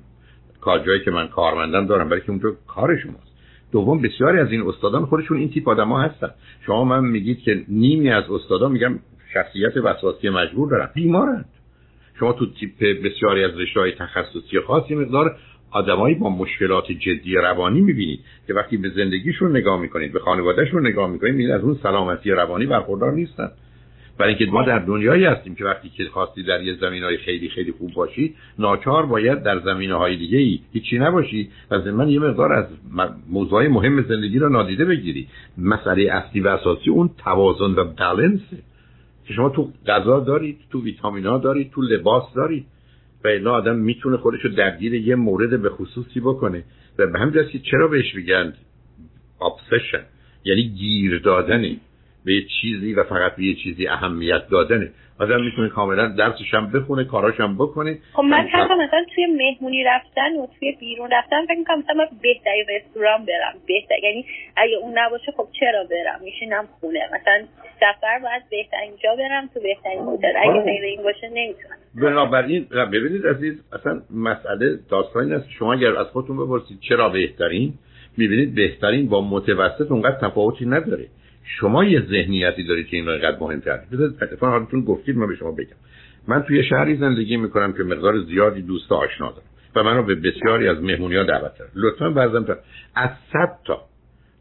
کار 0.60 0.86
جایی 0.86 1.00
که 1.00 1.10
من 1.10 1.28
کارمندم 1.28 1.86
دارم 1.86 2.08
برای 2.08 2.20
که 2.20 2.30
اونجا 2.30 2.56
کار 2.66 2.96
شماست. 2.96 3.31
دوم 3.72 4.02
بسیاری 4.02 4.38
از 4.38 4.52
این 4.52 4.60
استادان 4.60 5.06
خودشون 5.06 5.36
این 5.36 5.50
تیپ 5.50 5.68
آدما 5.68 6.00
هستن. 6.00 6.30
شما 6.66 6.84
من 6.84 7.04
میگید 7.04 7.38
که 7.38 7.62
نیمی 7.68 8.10
از 8.10 8.24
استادان 8.30 8.72
میگم 8.72 8.98
شخصیت 9.34 9.76
وسواسی 9.76 10.28
مجبور 10.28 10.70
دارن. 10.70 10.88
بیمارند. 10.94 11.44
شما 12.18 12.32
تو 12.32 12.46
تیپ 12.46 13.04
بسیاری 13.04 13.44
از 13.44 13.50
رشته 13.58 13.92
تخصصی 13.98 14.60
خاصی 14.66 14.94
مقدار 14.94 15.36
آدمایی 15.70 16.14
با 16.14 16.30
مشکلات 16.30 16.92
جدی 16.92 17.34
روانی 17.34 17.80
می‌بینید 17.80 18.20
که 18.46 18.54
وقتی 18.54 18.76
به 18.76 18.90
زندگیشون 18.90 19.56
نگاه 19.56 19.80
می‌کنید 19.80 20.12
به 20.12 20.18
خانوادهشون 20.18 20.86
نگاه 20.86 21.10
می‌کنید 21.10 21.32
می‌بینید 21.32 21.54
از 21.54 21.62
اون 21.62 21.78
سلامتی 21.82 22.30
روانی 22.30 22.66
برخوردار 22.66 23.12
نیستن. 23.12 23.48
برای 24.18 24.34
اینکه 24.34 24.52
ما 24.52 24.62
در 24.62 24.78
دنیایی 24.78 25.24
هستیم 25.24 25.54
که 25.54 25.64
وقتی 25.64 25.88
که 25.88 26.04
خواستی 26.04 26.42
در 26.42 26.62
یه 26.62 26.74
زمین 26.74 27.02
های 27.02 27.16
خیلی 27.16 27.48
خیلی 27.48 27.72
خوب 27.72 27.92
باشی 27.92 28.34
ناچار 28.58 29.06
باید 29.06 29.42
در 29.42 29.60
زمینه 29.60 29.94
های 29.94 30.16
دیگه 30.16 30.38
ای 30.38 30.60
هیچی 30.72 30.98
نباشی. 30.98 31.50
و 31.70 31.78
من 31.78 32.08
یه 32.08 32.20
مقدار 32.20 32.52
از 32.52 32.66
موضوع 33.30 33.68
مهم 33.68 34.02
زندگی 34.02 34.38
را 34.38 34.48
نادیده 34.48 34.84
بگیری. 34.84 35.28
مسئله 35.58 36.12
اصلی 36.12 36.40
و 36.40 36.48
اساسی 36.48 36.90
اون 36.90 37.10
توازن 37.18 37.74
و 37.74 37.84
بالانسه 37.84 38.56
که 39.26 39.34
شما 39.34 39.48
تو 39.48 39.68
غذا 39.86 40.20
دارید 40.20 40.58
تو 40.70 40.82
ویتامین 40.82 41.38
دارید 41.38 41.70
تو 41.70 41.82
لباس 41.82 42.34
دارید 42.34 42.66
و 43.24 43.28
اینا 43.28 43.52
آدم 43.52 43.76
می‌تونه 43.76 44.16
خودشو 44.16 44.48
درگیر 44.48 44.94
یه 44.94 45.14
مورد 45.14 45.62
به 45.62 45.70
خصوصی 45.70 46.20
بکنه. 46.20 46.64
و 46.98 47.06
به 47.06 47.18
همین 47.18 47.48
که 47.52 47.58
چرا 47.58 47.88
بهش 47.88 48.14
میگن 48.14 48.52
obsession 49.40 50.02
یعنی 50.44 50.62
گیر 50.62 51.18
دادنی 51.18 51.80
به 52.24 52.32
یه 52.32 52.42
چیزی 52.60 52.94
و 52.94 53.04
فقط 53.04 53.36
به 53.36 53.42
یه 53.44 53.54
چیزی 53.54 53.88
اهمیت 53.88 54.48
دادنه. 54.50 54.90
آدم 55.20 55.44
می‌تونه 55.44 55.68
کاملا 55.68 56.08
درسش 56.08 56.54
هم 56.54 56.72
بخونه 56.72 57.04
کاراش 57.04 57.40
هم 57.40 57.54
بکنه. 57.54 57.98
خب 58.12 58.22
من 58.22 58.48
حتی 58.52 58.74
مثلا 58.74 59.04
توی 59.14 59.26
مهمونی 59.26 59.84
رفتن 59.84 60.32
و 60.36 60.46
توی 60.58 60.72
بیرون 60.80 61.10
رفتن 61.12 61.46
فکر 61.46 61.58
می‌کنم 61.58 61.78
مثلا 61.78 62.06
بهترین 62.22 62.64
رستوران 62.68 63.24
برم. 63.24 63.54
بهتر 63.66 63.94
یعنی 64.02 64.26
اگه 64.56 64.76
اون 64.82 64.98
نباشه 64.98 65.32
خب 65.36 65.48
چرا 65.60 65.84
برم؟ 65.90 66.20
میشینم 66.24 66.64
خونه. 66.80 67.00
مثلا 67.06 67.44
سفر 67.80 68.18
باید 68.22 68.42
بهترین 68.50 68.92
جا 69.02 69.16
برم 69.16 69.50
تو 69.54 69.60
بهترین 69.60 70.00
هتل. 70.00 70.36
اگه 70.36 70.50
آره. 70.50 70.64
غیر 70.64 70.84
این 70.84 71.02
باشه 71.02 71.28
نمی‌تونم. 71.28 71.76
بنابراین 71.94 72.66
ببینید 72.92 73.26
عزیز 73.26 73.54
اصلا 73.72 74.02
مسئله 74.10 74.78
داستانی 74.90 75.34
است 75.34 75.50
شما 75.58 75.72
اگر 75.72 75.96
از 75.96 76.06
خودتون 76.06 76.36
بپرسید 76.36 76.80
چرا 76.80 77.08
بهترین 77.08 77.74
می‌بینید 78.16 78.54
بهترین 78.54 79.08
با 79.08 79.20
متوسط 79.20 79.90
اونقدر 79.90 80.28
تفاوتی 80.28 80.66
نداره. 80.66 81.06
شما 81.44 81.84
یه 81.84 82.00
ذهنیتی 82.00 82.64
دارید 82.64 82.86
که 82.86 82.96
این 82.96 83.06
رو 83.06 83.12
اینقدر 83.12 83.36
مهمتر 83.40 83.80
بذارید 83.92 84.22
اتفاقا 84.22 84.52
حالتون 84.52 84.80
گفتید 84.80 85.16
من 85.16 85.26
به 85.26 85.36
شما 85.36 85.50
بگم. 85.52 85.76
من 86.28 86.42
توی 86.42 86.64
شهری 86.64 86.96
زندگی 86.96 87.36
می‌کنم 87.36 87.72
که 87.72 87.82
مقدار 87.82 88.18
زیادی 88.18 88.62
دوست 88.62 88.92
آشنا 88.92 89.30
دارم 89.30 89.46
و 89.76 89.82
من 89.82 90.06
به 90.06 90.14
بسیاری 90.14 90.68
از 90.68 90.82
مهمونی 90.82 91.16
ها 91.16 91.22
دعوت 91.22 91.54
کردم 91.54 91.70
لطفا 91.74 92.10
برزم 92.10 92.46
از 92.94 93.10
صد 93.32 93.58
تا 93.64 93.82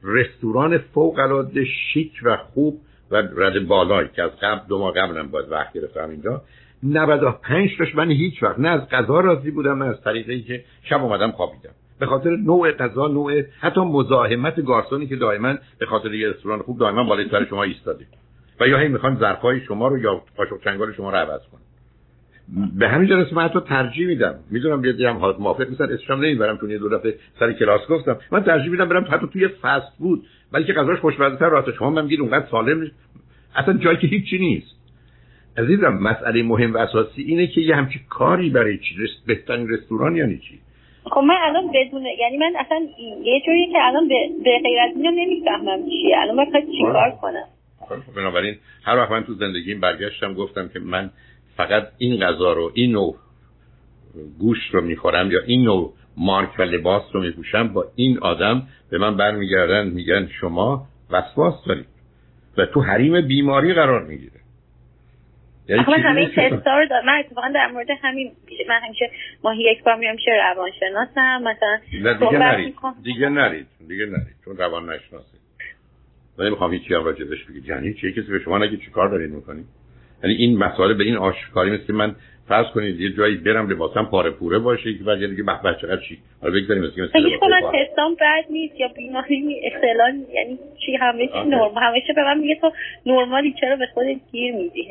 رستوران 0.04 0.78
فوق 0.78 1.20
العاده 1.20 1.66
شیک 1.66 2.12
و 2.24 2.38
خوب 2.38 2.82
و 3.12 3.16
رد 3.16 3.68
بالایی 3.68 4.10
که 4.16 4.24
از 4.24 4.32
قبل 4.42 4.68
دو 4.68 4.80
ماه 4.80 4.94
قبلم 4.94 5.28
باید 5.28 5.52
وقت 5.52 5.74
گرفتم 5.74 6.10
اینجا 6.10 6.42
95 6.84 7.78
تاش 7.78 7.96
من 7.96 8.12
هیچ 8.12 8.44
وقت 8.44 8.60
نه 8.60 8.70
از 8.70 8.90
غذا 8.90 9.20
راضی 9.20 9.52
بودم 9.52 9.84
نه 9.84 9.90
از 9.90 10.02
طریقی 10.02 10.42
که 10.42 10.64
شب 10.84 11.04
اومدم 11.04 11.32
خوابیدم. 11.32 11.70
به 12.02 12.08
خاطر 12.08 12.30
نوع 12.30 12.72
غذا 12.72 13.08
نوع 13.08 13.42
حتی 13.60 13.82
مزاحمت 13.82 14.66
گارسونی 14.66 15.08
که 15.08 15.16
دائما 15.16 15.56
به 15.80 15.86
خاطر 15.86 16.14
یه 16.14 16.30
رستوران 16.30 16.60
خوب 16.60 16.80
دائما 16.80 17.04
بالای 17.04 17.30
سر 17.32 17.46
شما 17.46 17.64
ایستاده. 17.64 18.06
و 18.60 18.68
یا 18.68 18.78
هی 18.78 18.88
می‌خوان 18.88 19.18
ظرفای 19.20 19.62
شما 19.62 19.88
رو 19.88 19.98
یا 19.98 20.22
قاشق 20.38 20.64
چنگال 20.64 20.94
شما 20.94 21.10
رو 21.10 21.18
عوض 21.18 21.42
کنن. 21.52 21.62
به 22.80 22.90
همین 22.90 23.10
جلسه 23.10 23.36
من 23.36 23.44
حتی 23.44 23.60
ترجیح 23.60 24.08
میدم. 24.08 24.36
می‌دونم 24.52 24.86
یه 24.86 25.10
هم 25.10 25.18
حالت 25.18 25.40
موافق 25.40 25.70
نیستن. 25.70 25.84
اسمشم 25.84 26.14
نمی‌برم 26.14 26.58
چون 26.58 26.70
یه 26.70 26.78
دو 26.78 26.90
دفعه 26.90 27.16
سر 27.40 27.54
کلاس 27.54 27.82
گفتم. 27.90 28.18
من 28.32 28.44
ترجیح 28.44 28.72
میدم 28.72 28.90
برم 28.90 29.06
حتی 29.12 29.28
توی 29.34 29.48
فست 29.48 29.98
بود 30.00 30.26
بلکه 30.52 30.74
غذاش 30.74 31.00
خوشمزه 31.00 31.36
تر 31.36 31.50
راست 31.50 31.72
شما 31.72 31.90
من 31.90 32.04
میگید 32.04 32.20
اونقدر 32.20 32.46
سالم 32.52 32.92
اصلا 33.56 33.78
جایی 33.78 33.98
که 33.98 34.08
هیچی 34.08 34.38
نیست. 34.38 34.76
عزیزم 35.58 35.94
مسئله 35.94 36.44
مهم 36.44 36.74
و 36.74 36.78
اساسی 36.78 37.22
اینه 37.22 37.48
که 37.48 37.62
یه 37.62 37.76
همچی 37.76 38.02
کاری 38.10 38.50
برای 38.50 38.78
چی؟ 38.78 38.96
بهترین 39.28 39.70
رستوران 39.70 40.16
یعنی 40.16 40.38
چی؟ 40.38 40.60
خب 41.04 41.22
من 41.22 41.36
الان 41.42 41.72
بدون 41.74 42.06
یعنی 42.20 42.38
من 42.38 42.54
اصلا 42.60 42.88
یه 43.24 43.42
جوری 43.46 43.68
که 43.72 43.78
الان 43.82 44.08
به, 44.08 44.60
غیر 44.64 44.80
از 44.80 44.92
اینو 44.96 45.12
نمی‌فهمم 45.12 45.90
چیه. 45.90 46.18
الان 46.18 46.36
من 46.36 46.46
چی 46.46 46.78
چیکار 46.78 47.12
کنم؟ 47.22 47.46
خب 47.80 48.16
بنابراین 48.16 48.58
هر 48.84 48.98
وقت 48.98 49.12
من 49.12 49.24
تو 49.24 49.34
زندگیم 49.34 49.80
برگشتم 49.80 50.34
گفتم 50.34 50.70
که 50.74 50.80
من 50.80 51.12
فقط 51.58 51.88
این 51.98 52.20
غذا 52.20 52.54
رو 52.54 52.72
این 52.74 52.92
نوع 52.92 53.16
گوشت 54.40 54.74
رو 54.74 54.82
می‌خورم 54.82 55.32
یا 55.32 55.40
این 55.46 55.64
نوع 55.64 55.94
مارک 56.18 56.60
و 56.60 56.62
لباس 56.62 57.04
رو 57.14 57.22
میپوشم 57.22 57.68
با 57.68 57.86
این 57.96 58.20
آدم 58.20 58.68
به 58.90 58.98
من 58.98 59.18
برمیگردن 59.18 59.88
میگن 59.88 60.30
شما 60.42 60.88
وسواس 61.12 61.66
دارید 61.66 61.88
و 62.58 62.66
تو 62.66 62.82
حریم 62.82 63.28
بیماری 63.28 63.74
قرار 63.74 64.04
می‌گیره 64.04 64.41
یعنی 65.70 65.84
من 65.88 66.00
همه 66.00 66.28
تستا 66.28 66.80
رو 66.80 66.86
دارم 66.86 67.06
من 67.06 67.20
اتفاقا 67.20 67.52
در 67.56 67.68
مورد 67.68 67.88
همین 68.02 68.32
من 68.70 68.80
همیشه 68.80 69.12
ماهی 69.44 69.64
یک 69.64 69.84
بار 69.84 69.96
میرم 69.96 70.16
میشه 70.16 70.32
روانشناسم 70.32 71.42
مثلا 71.44 71.80
نه 72.02 72.14
دیگه 72.14 72.38
نرید. 72.38 72.76
دیگه 73.04 73.30
نرید. 73.30 73.68
دیگه 73.88 74.06
نرید. 74.06 74.36
چون 74.46 74.58
روان 74.58 74.90
نشناسید 74.90 75.42
من 76.38 76.46
نمی‌خوام 76.46 76.74
هیچی 76.74 76.94
هم 76.94 77.04
راجبش 77.04 77.44
بگید. 77.44 77.66
یعنی 77.66 77.94
چه 77.94 78.12
کسی 78.12 78.32
به 78.32 78.40
شما 78.40 78.58
نگه 78.58 78.78
چی 78.78 78.92
کار 78.92 79.10
دارید 79.10 79.32
می‌کنید 79.32 79.66
یعنی 80.24 80.36
این 80.36 80.58
مسئله 80.58 80.94
به 80.94 81.04
این 81.04 81.18
آشکاری 81.18 81.72
مثل 81.72 81.94
من 81.94 82.16
فرض 82.48 82.66
کنید 82.74 83.02
یه 83.02 83.10
جایی 83.10 83.36
برم 83.36 83.70
لباسم 83.70 84.06
پاره 84.06 84.32
پوره 84.32 84.60
باشه 84.60 84.94
که 84.94 85.04
بعد 85.04 85.30
دیگه 85.30 85.44
به 85.44 85.76
چقدر 85.82 86.02
چی. 86.02 86.18
حالا 86.42 86.54
بگذاریم 86.54 86.84
مثل 86.84 87.02
مثل 87.02 87.30
هیچ 87.30 87.40
کنم 87.40 87.60
تستام 87.60 88.16
بد 88.16 88.46
نیست 88.50 88.80
یا 88.80 88.88
بیماری 88.88 89.62
اختلال 89.64 90.14
یعنی 90.34 90.60
چی؟ 90.86 90.96
همه 90.96 91.28
چی 91.28 91.40
نرمال 91.48 91.84
همیشه 91.84 92.14
به 92.14 92.24
من 92.24 92.38
میگه 92.38 92.56
تو 92.56 92.72
نرمالی 93.06 93.56
چرا 93.62 93.76
به 93.76 93.86
خودت 93.94 94.18
گیر 94.32 94.56
میدی؟ 94.56 94.88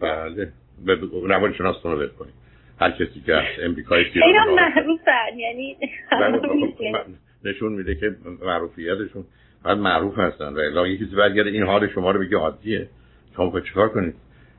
بله. 0.00 0.52
به 0.86 0.98
روان 1.22 1.54
شناستون 1.54 1.92
رو 1.92 2.06
کنید. 2.06 2.34
هر 2.80 2.90
کسی 2.90 3.22
که 3.26 3.42
امریکای 3.62 4.04
خیلی 4.04 4.24
معروفن 4.56 5.38
یعنی 5.38 5.76
بله، 6.10 6.38
خب، 6.38 6.48
خب، 6.78 7.48
نشون 7.48 7.72
میده 7.72 7.94
که 7.94 8.16
معروفیتشون 8.42 9.24
بعد 9.64 9.78
معروف 9.78 10.18
هستن. 10.18 10.54
و 10.54 10.58
الا 10.58 10.86
یکی 10.86 11.04
برگرده 11.04 11.50
این 11.50 11.62
حال 11.62 11.88
شما 11.88 12.10
رو 12.10 12.20
بگه 12.20 12.36
عادیه. 12.36 12.88
شما 13.36 13.50
خود 13.50 13.64
چیکار 13.64 13.88
کنید؟ 13.88 14.14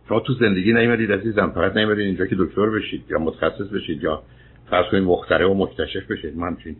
شما 0.09 0.19
تو 0.19 0.33
زندگی 0.33 0.73
نیومدید 0.73 1.11
عزیزم. 1.11 1.51
فقط 1.55 1.77
نیومدید 1.77 2.05
اینجا 2.05 2.25
که 2.25 2.35
دکتر 2.39 2.69
بشید 2.69 3.03
یا 3.09 3.19
متخصص 3.19 3.67
بشید 3.73 4.03
یا 4.03 4.23
فرض 4.69 4.85
کنید 4.91 5.03
مخترع 5.03 5.45
و 5.45 5.53
مکتشف 5.53 6.11
بشید. 6.11 6.37
من 6.37 6.47
همچین 6.47 6.75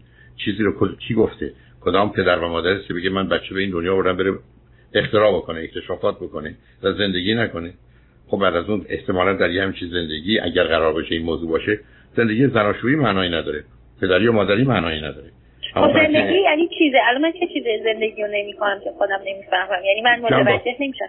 چیزی 0.45 0.63
رو 0.63 0.95
کی 1.07 1.13
گفته؟ 1.13 1.53
کدام 1.81 2.11
پدر 2.11 2.39
و 2.39 2.49
مادر 2.49 2.77
که 2.87 2.93
بگه 2.93 3.09
من 3.09 3.29
بچه 3.29 3.55
به 3.55 3.61
این 3.61 3.71
دنیا 3.71 3.93
آوردم 3.93 4.17
بره 4.17 4.33
اختراع 4.93 5.37
بکنه 5.37 5.59
اکتشافات 5.59 6.15
بکنه 6.15 6.55
و 6.83 6.93
زندگی 6.93 7.35
نکنه؟ 7.35 7.73
خب 8.29 8.37
بعد 8.37 8.55
از 8.55 8.69
اون 8.69 8.85
احتمالا 8.89 9.33
در 9.33 9.51
یه 9.51 9.63
همچین 9.63 9.89
زندگی 9.89 10.39
اگر 10.39 10.63
قرار 10.63 10.93
باشه 10.93 11.15
این 11.15 11.23
موضوع 11.23 11.49
باشه 11.49 11.79
زندگی 12.15 12.47
زناشویی 12.47 12.95
معنایی 12.95 13.29
نداره. 13.29 13.63
پدری 14.01 14.27
و 14.27 14.31
مادری 14.31 14.63
معنایی 14.63 15.01
نداره. 15.01 15.31
خب 15.73 15.93
زندگی 15.93 16.39
یعنی 16.39 16.69
چیزه؟ 16.77 16.97
الان 17.07 17.21
من 17.21 17.31
چه 17.31 17.47
چیزی 17.53 17.83
زندگی 17.83 18.21
رو 18.21 18.27
نمی‌کنم 18.31 18.79
که 18.83 18.91
خودم 18.97 19.19
نمی‌فهمم؟ 19.25 19.83
یعنی 19.85 20.01
من 20.01 20.19
متوجه 20.19 20.75
نمیشم. 20.79 21.05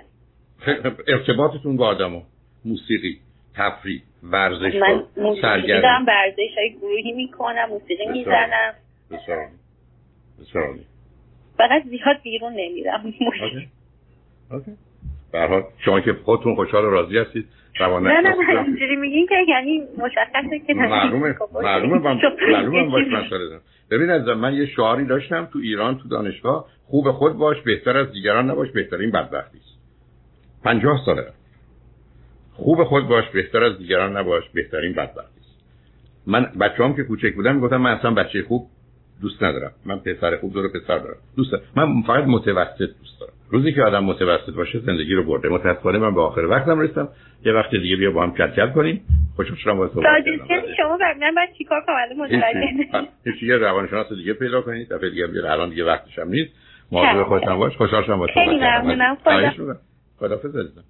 ارتباطتون 1.08 1.76
با 1.76 1.86
آدمو 1.86 2.22
موسیقی 2.64 3.18
تفریح 3.56 4.02
ورزش 4.22 4.74
من 4.74 5.02
موسیقی 5.16 5.66
دارم 5.66 6.06
ورزش 6.06 6.58
های 6.58 6.76
گروهی 6.80 7.12
می‌کنم 7.12 7.68
موسیقی 7.70 8.06
می‌زنم. 8.06 8.74
بسیار 9.10 9.48
بسیار 10.40 10.78
فقط 11.58 11.82
زیاد 11.84 12.22
بیرون 12.22 12.52
نمیرم. 12.52 13.14
اوکی. 14.50 14.72
برحال 15.32 15.64
شما 15.84 16.00
که 16.00 16.12
خودتون 16.24 16.54
خوشحال 16.54 16.84
و 16.84 16.90
راضی 16.90 17.18
هستید 17.18 17.46
روانه. 17.78 18.08
نه 18.08 18.20
نه 18.20 18.36
نه 18.54 18.62
اینجوری 18.62 18.96
میگین 18.96 19.26
که 19.26 19.34
یعنی 19.48 19.82
مشخصه 19.98 20.58
که 20.66 20.74
معلومه 20.74 21.36
معلومه 21.62 21.98
من 21.98 22.20
معلومه 22.52 22.90
باش 22.90 23.06
مسئله 23.06 23.60
ببین 23.90 24.10
از 24.10 24.28
من 24.28 24.54
یه 24.54 24.66
شعاری 24.66 25.04
داشتم 25.04 25.48
تو 25.52 25.58
ایران 25.58 25.98
تو 25.98 26.08
دانشگاه. 26.08 26.66
خوب 26.86 27.10
خود 27.10 27.32
باش 27.32 27.60
بهتر 27.60 27.96
از 27.96 28.12
دیگران 28.12 28.50
نباش 28.50 28.70
بهترین 28.70 29.10
بدبختی 29.10 29.58
است. 29.58 29.78
50 30.64 31.00
ساله. 31.06 31.26
خوب 32.52 32.84
خود 32.84 33.08
باش 33.08 33.28
بهتر 33.28 33.64
از 33.64 33.78
دیگران 33.78 34.16
نباش 34.16 34.44
بهترین 34.54 34.92
بدبختی 34.92 35.40
است. 35.40 35.64
من 36.26 36.52
بچه‌ام 36.60 36.96
که 36.96 37.02
کوچک 37.02 37.34
بودم 37.34 37.54
می‌گفتم 37.54 37.76
من 37.76 37.90
اصلا 37.90 38.10
بچه 38.10 38.42
خوب 38.42 38.66
دوست 39.22 39.42
ندارم. 39.42 39.72
من 39.86 39.98
پسر 39.98 40.36
خوب 40.36 40.54
داره 40.54 40.68
پسر 40.68 40.98
دارم. 40.98 41.16
دوست 41.36 41.52
دارم. 41.52 41.64
من 41.76 42.02
فقط 42.02 42.24
متوسط 42.24 42.78
دوست 42.78 43.20
دارم. 43.20 43.32
روزی 43.50 43.72
که 43.72 43.82
آدم 43.82 44.04
متوسط 44.04 44.54
باشه 44.54 44.78
زندگی 44.78 45.14
رو 45.14 45.24
برده. 45.24 45.48
متاسفانه 45.48 45.98
من 45.98 46.14
به 46.14 46.20
آخر 46.20 46.40
وقتم 46.40 46.80
رسیدم. 46.80 47.08
یه 47.44 47.52
وقت 47.52 47.70
دیگه 47.70 47.96
بیا 47.96 48.10
با 48.10 48.22
هم 48.22 48.34
کل 48.34 48.70
کنیم. 48.70 49.00
خوشم 49.36 49.54
شدم 49.54 49.76
با 49.76 49.88
تو 49.88 50.02
شما 50.76 50.98
من 51.20 51.34
بعد 51.36 51.48
چیکار 51.58 51.80
کنم. 51.86 52.22
متوجه 52.22 53.46
یه 53.46 53.56
روانشناس 53.56 54.12
دیگه 54.12 54.32
پیدا 54.32 54.60
کنید. 54.62 54.88
دفعه 54.88 55.10
دیگه 55.10 55.26
بیا 55.26 55.52
الان 55.52 55.70
دیگه 55.70 55.84
وقتش 55.84 56.18
هم 56.18 56.28
نیست. 56.28 56.52
مواظب 56.92 57.22
خودت 57.22 57.48
باش. 57.48 57.76
خوشحال 57.76 58.04
شدم 58.04 58.18
با 58.18 58.26
تو 58.26 58.32
خیلی 58.32 58.56
ممنونم. 58.56 59.16
خدا 60.18 60.34
عزیزم. 60.34 60.84